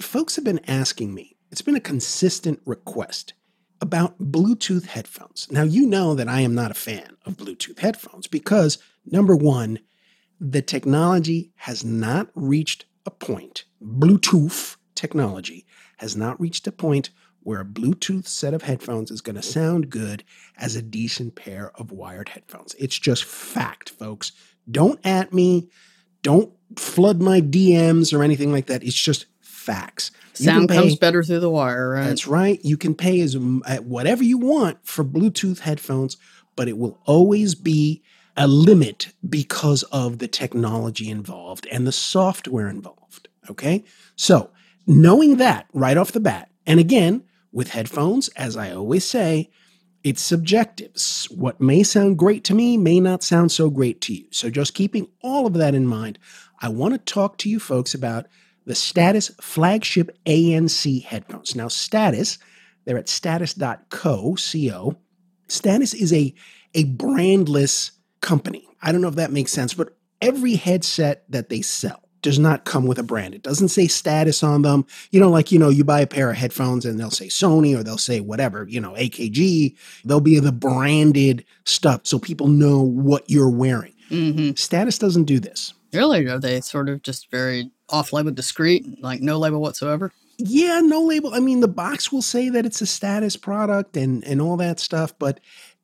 Folks 0.00 0.36
have 0.36 0.44
been 0.44 0.60
asking 0.68 1.14
me, 1.14 1.36
it's 1.50 1.62
been 1.62 1.76
a 1.76 1.80
consistent 1.80 2.60
request 2.66 3.32
about 3.80 4.18
Bluetooth 4.18 4.86
headphones. 4.86 5.46
Now, 5.50 5.62
you 5.62 5.86
know 5.86 6.14
that 6.14 6.28
I 6.28 6.40
am 6.40 6.54
not 6.54 6.72
a 6.72 6.74
fan 6.74 7.16
of 7.24 7.36
Bluetooth 7.36 7.78
headphones 7.78 8.26
because, 8.26 8.78
number 9.06 9.36
one, 9.36 9.78
the 10.40 10.62
technology 10.62 11.52
has 11.56 11.84
not 11.84 12.28
reached 12.34 12.84
a 13.06 13.10
point, 13.10 13.64
Bluetooth 13.82 14.76
technology 14.94 15.66
has 15.98 16.16
not 16.16 16.40
reached 16.40 16.66
a 16.66 16.72
point 16.72 17.10
where 17.42 17.60
a 17.60 17.64
Bluetooth 17.64 18.26
set 18.26 18.52
of 18.52 18.62
headphones 18.62 19.10
is 19.10 19.20
going 19.20 19.36
to 19.36 19.42
sound 19.42 19.88
good 19.88 20.22
as 20.58 20.76
a 20.76 20.82
decent 20.82 21.34
pair 21.34 21.72
of 21.76 21.90
wired 21.90 22.28
headphones. 22.28 22.74
It's 22.78 22.98
just 22.98 23.24
fact, 23.24 23.90
folks. 23.90 24.32
Don't 24.70 25.00
at 25.04 25.32
me. 25.32 25.70
Don't 26.22 26.52
flood 26.76 27.22
my 27.22 27.40
DMs 27.40 28.12
or 28.12 28.22
anything 28.22 28.52
like 28.52 28.66
that. 28.66 28.82
It's 28.82 28.94
just 28.94 29.26
facts. 29.40 30.10
Sound 30.34 30.68
pay, 30.68 30.76
comes 30.76 30.96
better 30.96 31.22
through 31.22 31.40
the 31.40 31.48
wire, 31.50 31.90
right? 31.90 32.06
That's 32.06 32.26
right. 32.26 32.60
You 32.62 32.76
can 32.76 32.94
pay 32.94 33.20
as 33.20 33.36
whatever 33.36 34.22
you 34.22 34.36
want 34.36 34.78
for 34.86 35.04
Bluetooth 35.04 35.60
headphones, 35.60 36.16
but 36.54 36.68
it 36.68 36.76
will 36.76 37.00
always 37.06 37.54
be 37.54 38.02
a 38.38 38.46
limit 38.46 39.12
because 39.28 39.82
of 39.84 40.18
the 40.18 40.28
technology 40.28 41.10
involved 41.10 41.66
and 41.72 41.86
the 41.86 41.92
software 41.92 42.68
involved. 42.68 43.28
Okay. 43.50 43.84
So, 44.14 44.50
knowing 44.86 45.36
that 45.36 45.66
right 45.74 45.96
off 45.96 46.12
the 46.12 46.20
bat, 46.20 46.48
and 46.64 46.78
again, 46.78 47.24
with 47.52 47.70
headphones, 47.70 48.28
as 48.28 48.56
I 48.56 48.70
always 48.70 49.04
say, 49.04 49.50
it's 50.04 50.22
subjective. 50.22 50.92
What 51.30 51.60
may 51.60 51.82
sound 51.82 52.16
great 52.16 52.44
to 52.44 52.54
me 52.54 52.76
may 52.76 53.00
not 53.00 53.24
sound 53.24 53.50
so 53.50 53.68
great 53.70 54.00
to 54.02 54.14
you. 54.14 54.26
So, 54.30 54.50
just 54.50 54.72
keeping 54.72 55.08
all 55.20 55.46
of 55.46 55.54
that 55.54 55.74
in 55.74 55.86
mind, 55.86 56.18
I 56.60 56.68
want 56.68 56.94
to 56.94 57.12
talk 57.12 57.38
to 57.38 57.50
you 57.50 57.58
folks 57.58 57.92
about 57.92 58.26
the 58.66 58.76
Status 58.76 59.32
flagship 59.40 60.16
ANC 60.26 61.02
headphones. 61.02 61.56
Now, 61.56 61.68
Status, 61.68 62.38
they're 62.84 62.98
at 62.98 63.08
status.co, 63.08 64.36
co. 64.38 64.96
Status 65.48 65.94
is 65.94 66.12
a, 66.12 66.34
a 66.74 66.84
brandless 66.84 67.97
company. 68.20 68.66
I 68.82 68.92
don't 68.92 69.00
know 69.00 69.08
if 69.08 69.16
that 69.16 69.32
makes 69.32 69.52
sense, 69.52 69.74
but 69.74 69.96
every 70.20 70.54
headset 70.54 71.24
that 71.28 71.48
they 71.48 71.62
sell 71.62 72.02
does 72.22 72.38
not 72.38 72.64
come 72.64 72.86
with 72.86 72.98
a 72.98 73.02
brand. 73.02 73.34
It 73.34 73.42
doesn't 73.42 73.68
say 73.68 73.86
status 73.86 74.42
on 74.42 74.62
them. 74.62 74.86
You 75.10 75.20
know, 75.20 75.30
like, 75.30 75.52
you 75.52 75.58
know, 75.58 75.68
you 75.68 75.84
buy 75.84 76.00
a 76.00 76.06
pair 76.06 76.30
of 76.30 76.36
headphones 76.36 76.84
and 76.84 76.98
they'll 76.98 77.10
say 77.10 77.26
Sony 77.26 77.78
or 77.78 77.82
they'll 77.82 77.98
say 77.98 78.20
whatever, 78.20 78.66
you 78.68 78.80
know, 78.80 78.92
AKG. 78.92 79.76
They'll 80.04 80.20
be 80.20 80.38
the 80.40 80.52
branded 80.52 81.44
stuff 81.64 82.02
so 82.04 82.18
people 82.18 82.48
know 82.48 82.82
what 82.82 83.28
you're 83.28 83.50
wearing. 83.50 83.94
Mm-hmm. 84.10 84.54
Status 84.56 84.98
doesn't 84.98 85.24
do 85.24 85.38
this. 85.38 85.74
Really? 85.92 86.26
Are 86.26 86.38
they 86.38 86.60
sort 86.60 86.88
of 86.88 87.02
just 87.02 87.30
very 87.30 87.70
off 87.88 88.12
label 88.12 88.32
discreet, 88.32 89.02
like 89.02 89.20
no 89.20 89.38
label 89.38 89.60
whatsoever? 89.60 90.12
Yeah, 90.38 90.80
no 90.80 91.02
label. 91.02 91.34
I 91.34 91.40
mean, 91.40 91.60
the 91.60 91.68
box 91.68 92.12
will 92.12 92.22
say 92.22 92.48
that 92.50 92.64
it's 92.64 92.80
a 92.80 92.86
status 92.86 93.36
product 93.36 93.96
and 93.96 94.22
and 94.24 94.40
all 94.40 94.56
that 94.58 94.78
stuff, 94.78 95.12
but 95.18 95.40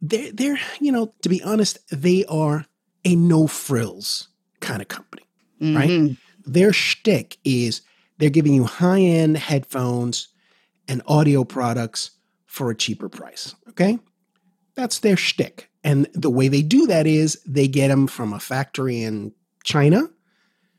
they're 0.08 0.32
they're, 0.32 0.58
you 0.80 0.92
know, 0.92 1.14
to 1.22 1.28
be 1.28 1.42
honest, 1.42 1.78
they 1.90 2.24
are 2.26 2.66
a 3.04 3.16
no 3.16 3.46
frills 3.46 4.28
kind 4.60 4.80
of 4.82 4.88
company, 4.88 5.24
Mhm. 5.60 5.76
right? 5.76 6.16
Their 6.46 6.72
shtick 6.72 7.38
is 7.44 7.80
they're 8.18 8.30
giving 8.30 8.54
you 8.54 8.64
high 8.64 9.00
end 9.00 9.36
headphones 9.36 10.28
and 10.88 11.02
audio 11.06 11.44
products 11.44 12.10
for 12.46 12.70
a 12.70 12.74
cheaper 12.74 13.08
price. 13.08 13.54
Okay. 13.70 13.98
That's 14.74 14.98
their 15.00 15.16
shtick. 15.16 15.68
And 15.82 16.06
the 16.14 16.30
way 16.30 16.48
they 16.48 16.62
do 16.62 16.86
that 16.86 17.06
is 17.06 17.38
they 17.46 17.68
get 17.68 17.88
them 17.88 18.06
from 18.06 18.32
a 18.32 18.40
factory 18.40 19.02
in 19.02 19.32
China 19.64 20.10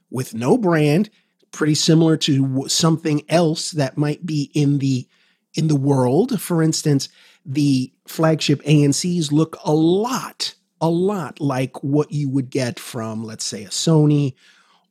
with 0.09 0.33
no 0.33 0.57
brand, 0.57 1.09
pretty 1.51 1.75
similar 1.75 2.17
to 2.17 2.65
something 2.67 3.23
else 3.29 3.71
that 3.71 3.97
might 3.97 4.25
be 4.25 4.51
in 4.53 4.79
the 4.79 5.07
in 5.53 5.67
the 5.67 5.75
world. 5.75 6.41
For 6.41 6.61
instance, 6.61 7.07
the 7.45 7.91
flagship 8.07 8.61
ANCs 8.63 9.31
look 9.31 9.57
a 9.63 9.73
lot, 9.73 10.53
a 10.81 10.89
lot 10.89 11.39
like 11.39 11.83
what 11.83 12.11
you 12.11 12.29
would 12.29 12.49
get 12.49 12.79
from, 12.79 13.23
let's 13.23 13.45
say, 13.45 13.63
a 13.63 13.69
Sony 13.69 14.33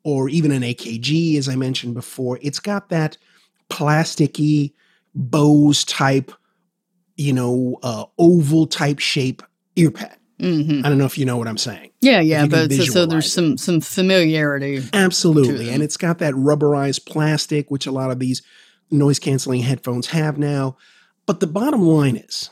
or 0.05 0.29
even 0.29 0.53
an 0.53 0.63
AKG, 0.63 1.37
as 1.37 1.49
I 1.49 1.57
mentioned 1.57 1.95
before. 1.95 2.39
It's 2.43 2.61
got 2.61 2.91
that 2.91 3.17
plasticky 3.71 4.73
Bose 5.15 5.85
type, 5.85 6.33
you 7.17 7.33
know, 7.33 7.79
uh, 7.83 8.05
oval 8.19 8.67
type 8.67 8.99
shape 8.99 9.43
ear 9.77 9.91
pad. 9.91 10.17
Mm-hmm. 10.41 10.85
I 10.85 10.89
don't 10.89 10.99
know 10.99 11.05
if 11.05 11.17
you 11.17 11.25
know 11.25 11.37
what 11.37 11.49
I'm 11.49 11.57
saying. 11.57 11.91
Yeah, 12.01 12.21
yeah, 12.21 12.47
but 12.47 12.73
so, 12.73 12.85
so 12.85 13.07
there's 13.07 13.33
some 13.33 13.57
some 13.57 13.81
familiarity. 13.81 14.83
Absolutely. 14.93 15.71
And 15.71 15.83
it's 15.83 15.97
got 15.97 16.19
that 16.19 16.35
rubberized 16.35 17.07
plastic, 17.07 17.71
which 17.71 17.87
a 17.87 17.93
lot 17.93 18.11
of 18.11 18.19
these 18.19 18.43
noise 18.91 19.19
canceling 19.19 19.63
headphones 19.63 20.09
have 20.09 20.37
now. 20.37 20.77
But 21.27 21.41
the 21.41 21.47
bottom 21.47 21.83
line 21.83 22.17
is 22.17 22.51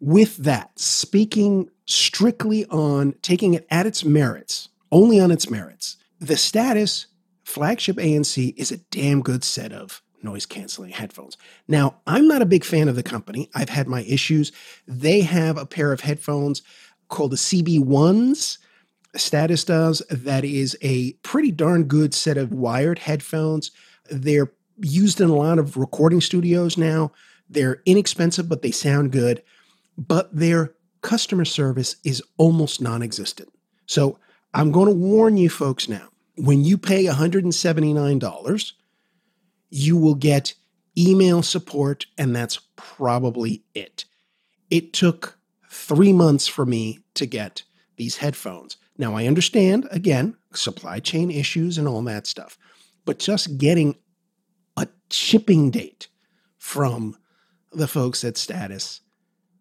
with 0.00 0.36
that, 0.38 0.78
speaking 0.78 1.70
strictly 1.86 2.64
on 2.66 3.14
taking 3.22 3.54
it 3.54 3.66
at 3.70 3.86
its 3.86 4.04
merits, 4.04 4.68
only 4.92 5.20
on 5.20 5.30
its 5.30 5.50
merits, 5.50 5.96
the 6.20 6.36
status 6.36 7.06
flagship 7.44 7.96
ANC 7.96 8.54
is 8.56 8.70
a 8.70 8.78
damn 8.78 9.22
good 9.22 9.44
set 9.44 9.72
of 9.72 10.02
noise 10.22 10.46
canceling 10.46 10.90
headphones. 10.90 11.36
Now, 11.68 12.00
I'm 12.06 12.26
not 12.26 12.42
a 12.42 12.46
big 12.46 12.64
fan 12.64 12.88
of 12.88 12.96
the 12.96 13.02
company. 13.02 13.50
I've 13.54 13.68
had 13.68 13.86
my 13.86 14.02
issues. 14.02 14.52
They 14.86 15.20
have 15.20 15.58
a 15.58 15.66
pair 15.66 15.92
of 15.92 16.00
headphones 16.00 16.62
called 17.08 17.32
the 17.32 17.36
CB1s. 17.36 18.58
Status 19.16 19.64
does 19.64 20.02
that 20.10 20.44
is 20.44 20.76
a 20.82 21.12
pretty 21.22 21.52
darn 21.52 21.84
good 21.84 22.14
set 22.14 22.36
of 22.36 22.52
wired 22.52 22.98
headphones. 22.98 23.70
They're 24.10 24.52
used 24.80 25.20
in 25.20 25.28
a 25.28 25.36
lot 25.36 25.58
of 25.58 25.76
recording 25.76 26.20
studios 26.20 26.76
now. 26.76 27.12
They're 27.48 27.82
inexpensive, 27.86 28.48
but 28.48 28.62
they 28.62 28.70
sound 28.70 29.12
good. 29.12 29.42
But 29.96 30.34
their 30.34 30.74
customer 31.02 31.44
service 31.44 31.96
is 32.04 32.22
almost 32.36 32.80
non 32.80 33.02
existent. 33.02 33.50
So 33.86 34.18
I'm 34.52 34.72
going 34.72 34.88
to 34.88 34.94
warn 34.94 35.36
you 35.36 35.50
folks 35.50 35.88
now 35.88 36.08
when 36.36 36.64
you 36.64 36.78
pay 36.78 37.04
$179, 37.04 38.72
you 39.70 39.96
will 39.96 40.14
get 40.14 40.54
email 40.96 41.42
support, 41.42 42.06
and 42.18 42.34
that's 42.34 42.60
probably 42.76 43.64
it. 43.74 44.04
It 44.70 44.92
took 44.92 45.38
three 45.70 46.12
months 46.12 46.46
for 46.46 46.64
me 46.64 47.00
to 47.14 47.26
get 47.26 47.62
these 47.96 48.16
headphones. 48.16 48.76
Now, 48.96 49.14
I 49.14 49.26
understand, 49.26 49.88
again, 49.90 50.36
supply 50.52 51.00
chain 51.00 51.30
issues 51.30 51.78
and 51.78 51.88
all 51.88 52.02
that 52.02 52.26
stuff, 52.26 52.56
but 53.04 53.18
just 53.18 53.58
getting 53.58 53.96
a 54.76 54.86
shipping 55.10 55.70
date 55.70 56.08
from 56.58 57.16
the 57.76 57.88
folks 57.88 58.24
at 58.24 58.36
Status 58.36 59.00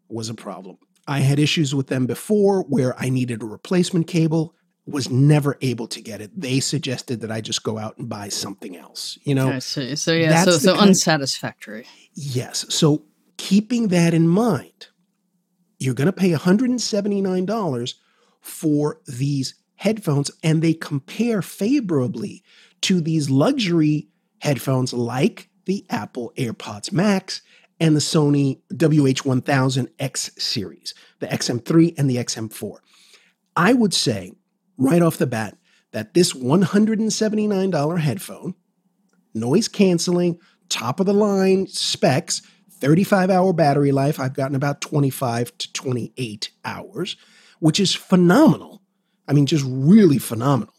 was 0.09 0.29
a 0.29 0.33
problem. 0.33 0.77
I 1.07 1.19
had 1.19 1.39
issues 1.39 1.75
with 1.75 1.87
them 1.87 2.05
before 2.05 2.63
where 2.63 2.97
I 2.99 3.09
needed 3.09 3.41
a 3.41 3.45
replacement 3.45 4.07
cable, 4.07 4.55
was 4.85 5.09
never 5.09 5.57
able 5.61 5.87
to 5.87 6.01
get 6.01 6.21
it. 6.21 6.31
They 6.39 6.59
suggested 6.59 7.21
that 7.21 7.31
I 7.31 7.41
just 7.41 7.63
go 7.63 7.77
out 7.77 7.97
and 7.97 8.09
buy 8.09 8.29
something 8.29 8.75
else. 8.75 9.17
You 9.23 9.35
know, 9.35 9.49
I 9.49 9.59
see. 9.59 9.95
So 9.95 10.13
yeah, 10.13 10.43
so 10.43 10.51
so 10.51 10.75
unsatisfactory. 10.75 11.85
Yes. 12.13 12.65
So 12.69 13.05
keeping 13.37 13.89
that 13.89 14.13
in 14.13 14.27
mind, 14.27 14.87
you're 15.79 15.93
going 15.93 16.07
to 16.07 16.13
pay 16.13 16.31
$179 16.31 17.93
for 18.41 19.01
these 19.07 19.55
headphones, 19.75 20.31
and 20.43 20.61
they 20.61 20.73
compare 20.73 21.41
favorably 21.41 22.43
to 22.81 23.01
these 23.01 23.29
luxury 23.29 24.09
headphones 24.39 24.93
like 24.93 25.49
the 25.65 25.85
Apple 25.89 26.33
AirPods 26.37 26.91
Max 26.91 27.41
and 27.79 27.95
the 27.95 28.01
Sony 28.01 28.61
WH1000X 28.73 30.39
series, 30.39 30.93
the 31.19 31.27
XM3 31.27 31.97
and 31.97 32.09
the 32.09 32.17
XM4. 32.17 32.77
I 33.55 33.73
would 33.73 33.93
say 33.93 34.33
right 34.77 35.01
off 35.01 35.17
the 35.17 35.27
bat 35.27 35.57
that 35.91 36.13
this 36.13 36.33
$179 36.33 37.99
headphone, 37.99 38.55
noise 39.33 39.67
canceling, 39.67 40.39
top 40.69 40.99
of 40.99 41.05
the 41.05 41.13
line 41.13 41.67
specs, 41.67 42.41
35 42.71 43.29
hour 43.29 43.53
battery 43.53 43.91
life. 43.91 44.19
I've 44.19 44.33
gotten 44.33 44.55
about 44.55 44.81
25 44.81 45.57
to 45.57 45.73
28 45.73 46.49
hours, 46.65 47.15
which 47.59 47.79
is 47.79 47.95
phenomenal. 47.95 48.81
I 49.27 49.33
mean, 49.33 49.45
just 49.45 49.65
really 49.67 50.17
phenomenal. 50.17 50.73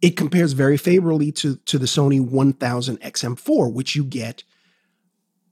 It 0.00 0.16
compares 0.16 0.52
very 0.52 0.76
favorably 0.76 1.32
to, 1.32 1.56
to 1.56 1.78
the 1.78 1.86
Sony 1.86 2.20
1000 2.20 3.00
XM4, 3.00 3.72
which 3.72 3.96
you 3.96 4.04
get 4.04 4.44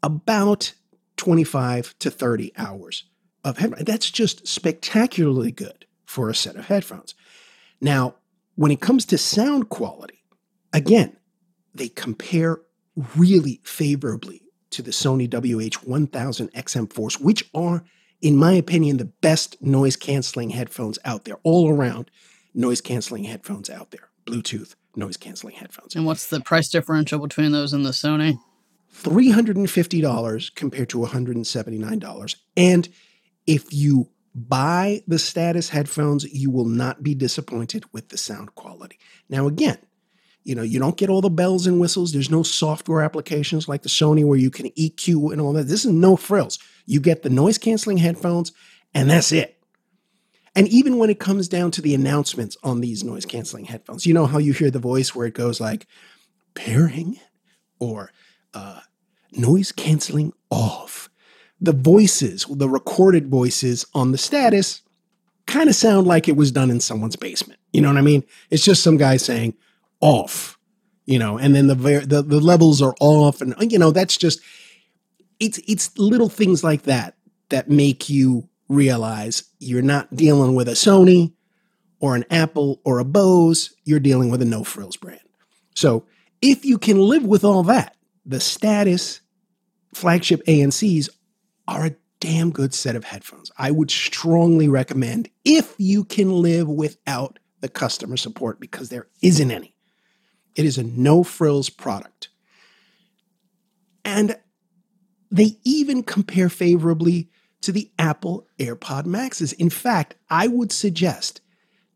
about 0.06 0.72
25 1.16 1.96
to 1.98 2.10
30 2.10 2.52
hours 2.56 3.04
of 3.42 3.58
headphones. 3.58 3.84
That's 3.84 4.08
just 4.08 4.46
spectacularly 4.46 5.50
good 5.50 5.84
for 6.04 6.30
a 6.30 6.34
set 6.34 6.54
of 6.54 6.66
headphones. 6.66 7.14
Now, 7.80 8.14
when 8.54 8.70
it 8.70 8.80
comes 8.80 9.04
to 9.06 9.18
sound 9.18 9.68
quality, 9.68 10.22
again, 10.72 11.16
they 11.74 11.88
compare 11.88 12.60
really 13.16 13.60
favorably 13.64 14.42
to 14.70 14.80
the 14.80 14.92
Sony 14.92 15.28
WH1000 15.28 16.52
XM4s, 16.52 17.20
which 17.20 17.50
are, 17.52 17.82
in 18.22 18.36
my 18.36 18.52
opinion, 18.52 18.98
the 18.98 19.04
best 19.06 19.60
noise 19.60 19.96
canceling 19.96 20.50
headphones 20.50 21.00
out 21.04 21.24
there, 21.24 21.38
all 21.42 21.68
around 21.68 22.10
noise 22.54 22.80
canceling 22.80 23.24
headphones 23.24 23.68
out 23.68 23.90
there, 23.90 24.08
Bluetooth 24.24 24.76
noise 24.94 25.16
canceling 25.16 25.56
headphones. 25.56 25.96
And 25.96 26.06
what's 26.06 26.28
the 26.28 26.40
price 26.40 26.68
differential 26.68 27.18
between 27.18 27.52
those 27.52 27.72
and 27.72 27.84
the 27.84 27.90
Sony? 27.90 28.38
$350 29.02 30.54
compared 30.54 30.88
to 30.90 30.98
$179. 30.98 32.36
And 32.56 32.88
if 33.46 33.72
you 33.72 34.10
buy 34.34 35.02
the 35.06 35.18
status 35.18 35.70
headphones, 35.70 36.24
you 36.24 36.50
will 36.50 36.66
not 36.66 37.02
be 37.02 37.14
disappointed 37.14 37.84
with 37.92 38.08
the 38.08 38.18
sound 38.18 38.54
quality. 38.54 38.98
Now, 39.28 39.46
again, 39.46 39.78
you 40.44 40.54
know, 40.54 40.62
you 40.62 40.78
don't 40.78 40.96
get 40.96 41.10
all 41.10 41.20
the 41.20 41.30
bells 41.30 41.66
and 41.66 41.80
whistles. 41.80 42.12
There's 42.12 42.30
no 42.30 42.42
software 42.42 43.02
applications 43.02 43.66
like 43.68 43.82
the 43.82 43.88
Sony 43.88 44.24
where 44.24 44.38
you 44.38 44.50
can 44.50 44.70
EQ 44.70 45.32
and 45.32 45.40
all 45.40 45.52
that. 45.54 45.64
This 45.64 45.84
is 45.84 45.92
no 45.92 46.16
frills. 46.16 46.58
You 46.84 47.00
get 47.00 47.22
the 47.22 47.30
noise 47.30 47.58
canceling 47.58 47.96
headphones, 47.96 48.52
and 48.94 49.10
that's 49.10 49.32
it. 49.32 49.58
And 50.54 50.68
even 50.68 50.98
when 50.98 51.10
it 51.10 51.18
comes 51.18 51.48
down 51.48 51.72
to 51.72 51.82
the 51.82 51.94
announcements 51.94 52.56
on 52.62 52.80
these 52.80 53.02
noise 53.02 53.26
canceling 53.26 53.64
headphones, 53.64 54.06
you 54.06 54.14
know 54.14 54.26
how 54.26 54.38
you 54.38 54.52
hear 54.52 54.70
the 54.70 54.78
voice 54.78 55.14
where 55.14 55.26
it 55.26 55.34
goes 55.34 55.60
like 55.60 55.86
pairing 56.54 57.18
or 57.78 58.10
uh, 58.54 58.80
noise 59.32 59.72
canceling 59.72 60.32
off. 60.50 61.08
The 61.60 61.72
voices, 61.72 62.44
the 62.48 62.68
recorded 62.68 63.28
voices 63.28 63.86
on 63.94 64.12
the 64.12 64.18
status, 64.18 64.82
kind 65.46 65.68
of 65.68 65.74
sound 65.74 66.06
like 66.06 66.28
it 66.28 66.36
was 66.36 66.52
done 66.52 66.70
in 66.70 66.80
someone's 66.80 67.16
basement. 67.16 67.60
You 67.72 67.80
know 67.80 67.88
what 67.88 67.98
I 67.98 68.02
mean? 68.02 68.24
It's 68.50 68.64
just 68.64 68.82
some 68.82 68.96
guy 68.96 69.16
saying 69.16 69.54
off, 70.00 70.58
you 71.06 71.18
know, 71.18 71.38
and 71.38 71.54
then 71.54 71.66
the 71.66 71.74
the, 71.74 72.22
the 72.22 72.40
levels 72.40 72.82
are 72.82 72.94
off, 73.00 73.40
and 73.40 73.54
you 73.72 73.78
know 73.78 73.90
that's 73.90 74.16
just 74.16 74.40
it's 75.40 75.58
it's 75.66 75.96
little 75.98 76.28
things 76.28 76.62
like 76.62 76.82
that 76.82 77.16
that 77.48 77.70
make 77.70 78.08
you 78.08 78.48
realize 78.68 79.44
you're 79.58 79.82
not 79.82 80.14
dealing 80.14 80.54
with 80.54 80.68
a 80.68 80.72
Sony 80.72 81.32
or 82.00 82.16
an 82.16 82.24
Apple 82.30 82.80
or 82.84 82.98
a 82.98 83.04
Bose. 83.04 83.74
You're 83.84 84.00
dealing 84.00 84.30
with 84.30 84.42
a 84.42 84.46
no 84.46 84.64
frills 84.64 84.96
brand. 84.96 85.20
So 85.74 86.04
if 86.42 86.64
you 86.64 86.78
can 86.78 86.98
live 86.98 87.24
with 87.24 87.44
all 87.44 87.62
that, 87.64 87.95
the 88.26 88.40
status 88.40 89.20
flagship 89.94 90.44
ANCs 90.46 91.08
are 91.68 91.86
a 91.86 91.96
damn 92.20 92.50
good 92.50 92.74
set 92.74 92.96
of 92.96 93.04
headphones. 93.04 93.50
I 93.56 93.70
would 93.70 93.90
strongly 93.90 94.68
recommend 94.68 95.30
if 95.44 95.74
you 95.78 96.04
can 96.04 96.42
live 96.42 96.68
without 96.68 97.38
the 97.60 97.68
customer 97.68 98.16
support 98.16 98.60
because 98.60 98.88
there 98.88 99.06
isn't 99.22 99.50
any. 99.50 99.76
It 100.54 100.64
is 100.64 100.76
a 100.78 100.82
no 100.82 101.22
frills 101.22 101.70
product. 101.70 102.28
And 104.04 104.36
they 105.30 105.58
even 105.64 106.02
compare 106.02 106.48
favorably 106.48 107.28
to 107.62 107.72
the 107.72 107.90
Apple 107.98 108.46
AirPod 108.58 109.06
Maxes. 109.06 109.52
In 109.52 109.70
fact, 109.70 110.14
I 110.30 110.48
would 110.48 110.72
suggest 110.72 111.40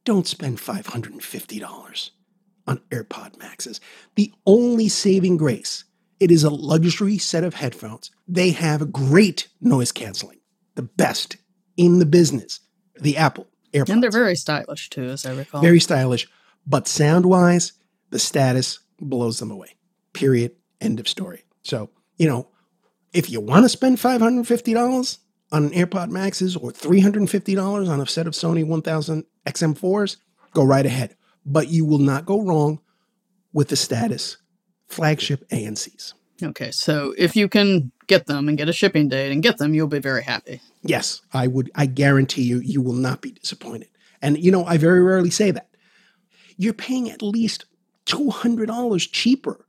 don't 0.04 0.26
spend 0.26 0.58
$550 0.58 2.10
on 2.66 2.78
AirPod 2.90 3.38
Maxes. 3.38 3.80
The 4.14 4.32
only 4.46 4.88
saving 4.88 5.36
grace, 5.36 5.84
it 6.20 6.30
is 6.30 6.44
a 6.44 6.50
luxury 6.50 7.18
set 7.18 7.42
of 7.42 7.54
headphones. 7.54 8.10
They 8.28 8.50
have 8.50 8.92
great 8.92 9.48
noise 9.60 9.90
canceling, 9.90 10.38
the 10.74 10.82
best 10.82 11.38
in 11.76 11.98
the 11.98 12.06
business. 12.06 12.60
The 13.00 13.16
Apple 13.16 13.46
AirPods. 13.72 13.88
And 13.88 14.02
they're 14.02 14.10
very 14.10 14.36
stylish 14.36 14.90
too, 14.90 15.04
as 15.04 15.24
I 15.24 15.34
recall. 15.34 15.62
Very 15.62 15.80
stylish, 15.80 16.28
but 16.66 16.86
sound 16.86 17.24
wise, 17.24 17.72
the 18.10 18.18
status 18.18 18.78
blows 19.00 19.38
them 19.38 19.50
away. 19.50 19.76
Period. 20.12 20.52
End 20.80 21.00
of 21.00 21.08
story. 21.08 21.44
So, 21.62 21.90
you 22.18 22.28
know, 22.28 22.48
if 23.12 23.30
you 23.30 23.40
want 23.40 23.64
to 23.64 23.68
spend 23.68 23.96
$550 23.96 25.18
on 25.52 25.64
an 25.64 25.70
AirPod 25.70 26.10
Maxes 26.10 26.56
or 26.56 26.70
$350 26.70 27.88
on 27.88 28.00
a 28.00 28.06
set 28.06 28.26
of 28.26 28.34
Sony 28.34 28.66
1000 28.66 29.24
XM4s, 29.46 30.16
go 30.52 30.64
right 30.64 30.86
ahead. 30.86 31.16
But 31.46 31.68
you 31.68 31.84
will 31.84 31.98
not 31.98 32.26
go 32.26 32.42
wrong 32.42 32.80
with 33.52 33.68
the 33.68 33.76
status 33.76 34.36
flagship 34.90 35.48
ANCs. 35.48 36.14
Okay, 36.42 36.70
so 36.70 37.14
if 37.18 37.36
you 37.36 37.48
can 37.48 37.92
get 38.06 38.26
them 38.26 38.48
and 38.48 38.56
get 38.56 38.68
a 38.68 38.72
shipping 38.72 39.08
date 39.08 39.30
and 39.30 39.42
get 39.42 39.58
them, 39.58 39.74
you'll 39.74 39.86
be 39.86 39.98
very 39.98 40.22
happy. 40.22 40.60
Yes, 40.82 41.20
I 41.32 41.46
would. 41.46 41.70
I 41.74 41.86
guarantee 41.86 42.42
you, 42.42 42.60
you 42.60 42.80
will 42.80 42.94
not 42.94 43.20
be 43.20 43.32
disappointed. 43.32 43.88
And 44.22 44.42
you 44.42 44.50
know, 44.50 44.64
I 44.64 44.78
very 44.78 45.02
rarely 45.02 45.30
say 45.30 45.50
that. 45.50 45.68
You're 46.56 46.74
paying 46.74 47.10
at 47.10 47.22
least 47.22 47.66
$200 48.06 49.08
cheaper 49.12 49.66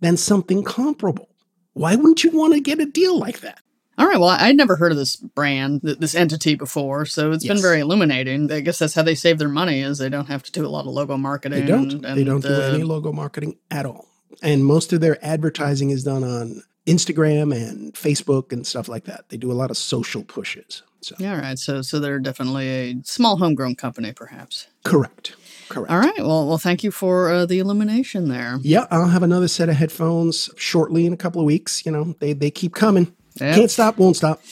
than 0.00 0.16
something 0.16 0.62
comparable. 0.62 1.28
Why 1.72 1.96
wouldn't 1.96 2.24
you 2.24 2.30
want 2.30 2.54
to 2.54 2.60
get 2.60 2.80
a 2.80 2.86
deal 2.86 3.18
like 3.18 3.40
that? 3.40 3.60
All 3.98 4.06
right. 4.06 4.18
Well, 4.18 4.28
I'd 4.28 4.56
never 4.56 4.76
heard 4.76 4.92
of 4.92 4.98
this 4.98 5.16
brand, 5.16 5.80
this 5.82 6.14
entity 6.14 6.54
before, 6.54 7.04
so 7.04 7.32
it's 7.32 7.44
yes. 7.44 7.54
been 7.54 7.62
very 7.62 7.80
illuminating. 7.80 8.50
I 8.50 8.60
guess 8.60 8.78
that's 8.78 8.94
how 8.94 9.02
they 9.02 9.16
save 9.16 9.38
their 9.38 9.48
money 9.48 9.80
is 9.80 9.98
they 9.98 10.08
don't 10.08 10.26
have 10.26 10.44
to 10.44 10.52
do 10.52 10.64
a 10.64 10.68
lot 10.68 10.86
of 10.86 10.92
logo 10.92 11.16
marketing. 11.16 11.60
They 11.60 11.66
don't. 11.66 12.04
And, 12.04 12.16
they 12.16 12.22
don't 12.22 12.44
uh, 12.44 12.48
do 12.70 12.74
any 12.76 12.84
logo 12.84 13.12
marketing 13.12 13.58
at 13.70 13.86
all. 13.86 14.07
And 14.42 14.64
most 14.64 14.92
of 14.92 15.00
their 15.00 15.24
advertising 15.24 15.90
is 15.90 16.04
done 16.04 16.24
on 16.24 16.62
Instagram 16.86 17.54
and 17.54 17.92
Facebook 17.94 18.52
and 18.52 18.66
stuff 18.66 18.88
like 18.88 19.04
that. 19.04 19.28
They 19.28 19.36
do 19.36 19.52
a 19.52 19.54
lot 19.54 19.70
of 19.70 19.76
social 19.76 20.24
pushes. 20.24 20.82
So. 21.00 21.14
Yeah, 21.18 21.34
all 21.34 21.40
right. 21.40 21.58
So 21.58 21.82
so 21.82 22.00
they're 22.00 22.18
definitely 22.18 22.68
a 22.68 22.94
small 23.04 23.36
homegrown 23.36 23.76
company, 23.76 24.12
perhaps. 24.12 24.66
Correct. 24.84 25.36
Correct. 25.68 25.90
All 25.92 25.98
right. 25.98 26.18
Well, 26.18 26.48
well, 26.48 26.58
thank 26.58 26.82
you 26.82 26.90
for 26.90 27.30
uh, 27.30 27.46
the 27.46 27.58
illumination 27.58 28.28
there. 28.28 28.58
Yeah, 28.62 28.86
I'll 28.90 29.08
have 29.08 29.22
another 29.22 29.48
set 29.48 29.68
of 29.68 29.76
headphones 29.76 30.50
shortly 30.56 31.06
in 31.06 31.12
a 31.12 31.16
couple 31.16 31.40
of 31.40 31.46
weeks. 31.46 31.84
You 31.86 31.92
know, 31.92 32.16
they 32.18 32.32
they 32.32 32.50
keep 32.50 32.74
coming. 32.74 33.14
Yep. 33.40 33.54
Can't 33.54 33.70
stop, 33.70 33.98
won't 33.98 34.16
stop. 34.16 34.42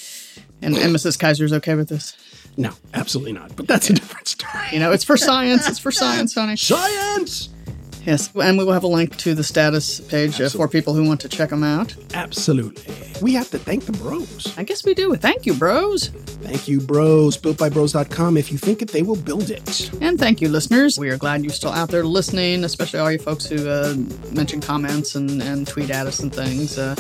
And, 0.62 0.76
and 0.76 0.94
Mrs. 0.94 1.18
Kaiser's 1.18 1.52
okay 1.52 1.74
with 1.74 1.88
this? 1.88 2.16
No, 2.56 2.70
absolutely 2.94 3.32
not. 3.32 3.54
But 3.56 3.66
that's 3.66 3.90
a 3.90 3.92
different 3.92 4.28
story. 4.28 4.68
You 4.72 4.78
know, 4.78 4.92
it's 4.92 5.04
for 5.04 5.16
science. 5.16 5.68
It's 5.68 5.78
for 5.78 5.90
science, 5.90 6.34
honey. 6.34 6.56
Science. 6.56 7.50
Yes, 8.06 8.30
and 8.36 8.56
we 8.56 8.64
will 8.64 8.72
have 8.72 8.84
a 8.84 8.88
link 8.88 9.16
to 9.16 9.34
the 9.34 9.42
status 9.42 9.98
page 9.98 10.40
uh, 10.40 10.48
for 10.48 10.68
people 10.68 10.94
who 10.94 11.04
want 11.04 11.20
to 11.22 11.28
check 11.28 11.50
them 11.50 11.64
out. 11.64 11.94
Absolutely. 12.14 12.94
We 13.20 13.34
have 13.34 13.50
to 13.50 13.58
thank 13.58 13.84
the 13.84 13.92
bros. 13.92 14.56
I 14.56 14.62
guess 14.62 14.84
we 14.84 14.94
do. 14.94 15.14
Thank 15.16 15.44
you, 15.44 15.54
bros. 15.54 16.08
Thank 16.08 16.68
you, 16.68 16.80
bros. 16.80 17.36
BuiltByBros.com. 17.36 18.36
If 18.36 18.52
you 18.52 18.58
think 18.58 18.80
it, 18.80 18.88
they 18.88 19.02
will 19.02 19.16
build 19.16 19.50
it. 19.50 19.90
And 20.00 20.18
thank 20.18 20.40
you, 20.40 20.48
listeners. 20.48 20.98
We 20.98 21.10
are 21.10 21.16
glad 21.16 21.42
you're 21.42 21.52
still 21.52 21.72
out 21.72 21.88
there 21.88 22.04
listening, 22.04 22.62
especially 22.62 23.00
all 23.00 23.10
you 23.10 23.18
folks 23.18 23.46
who 23.46 23.68
uh, 23.68 23.96
mention 24.32 24.60
comments 24.60 25.16
and, 25.16 25.42
and 25.42 25.66
tweet 25.66 25.90
at 25.90 26.06
us 26.06 26.20
and 26.20 26.32
things. 26.32 26.78
Uh, 26.78 26.94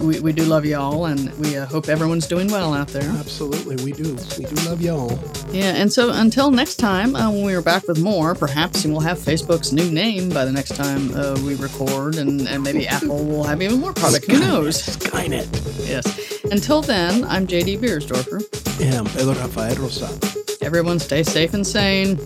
we, 0.00 0.20
we 0.20 0.32
do 0.32 0.44
love 0.44 0.66
y'all, 0.66 1.06
and 1.06 1.32
we 1.38 1.56
uh, 1.56 1.66
hope 1.66 1.88
everyone's 1.88 2.26
doing 2.26 2.50
well 2.50 2.74
out 2.74 2.88
there. 2.88 3.08
Absolutely, 3.18 3.76
we 3.84 3.92
do. 3.92 4.14
We 4.36 4.44
do 4.44 4.68
love 4.68 4.82
y'all. 4.82 5.18
Yeah, 5.50 5.72
and 5.74 5.92
so 5.92 6.10
until 6.12 6.50
next 6.50 6.76
time, 6.76 7.16
uh, 7.16 7.30
when 7.30 7.44
we 7.44 7.54
are 7.54 7.62
back 7.62 7.86
with 7.88 8.02
more, 8.02 8.34
perhaps 8.34 8.84
we'll 8.84 9.00
have 9.00 9.18
Facebook's 9.18 9.72
new 9.72 9.90
name 9.90 10.30
by 10.34 10.44
the 10.44 10.52
next 10.52 10.74
time 10.74 11.14
uh, 11.14 11.38
we 11.44 11.54
record, 11.54 12.16
and, 12.16 12.48
and 12.48 12.62
maybe 12.62 12.88
Apple 12.88 13.24
will 13.24 13.44
have 13.44 13.62
even 13.62 13.80
more 13.80 13.92
product. 13.92 14.26
Who 14.28 14.40
knows? 14.40 14.82
Skynet. 14.82 15.46
Yes. 15.86 16.42
Until 16.50 16.82
then, 16.82 17.24
I'm 17.24 17.46
JD 17.46 17.78
Biersdorfer. 17.78 18.42
And 18.82 18.94
I'm 18.96 19.06
Pedro 19.06 19.34
Rafael 19.34 19.76
Rosado. 19.76 20.60
Everyone 20.60 20.98
stay 20.98 21.22
safe 21.22 21.54
and 21.54 21.64
sane. 21.64 22.18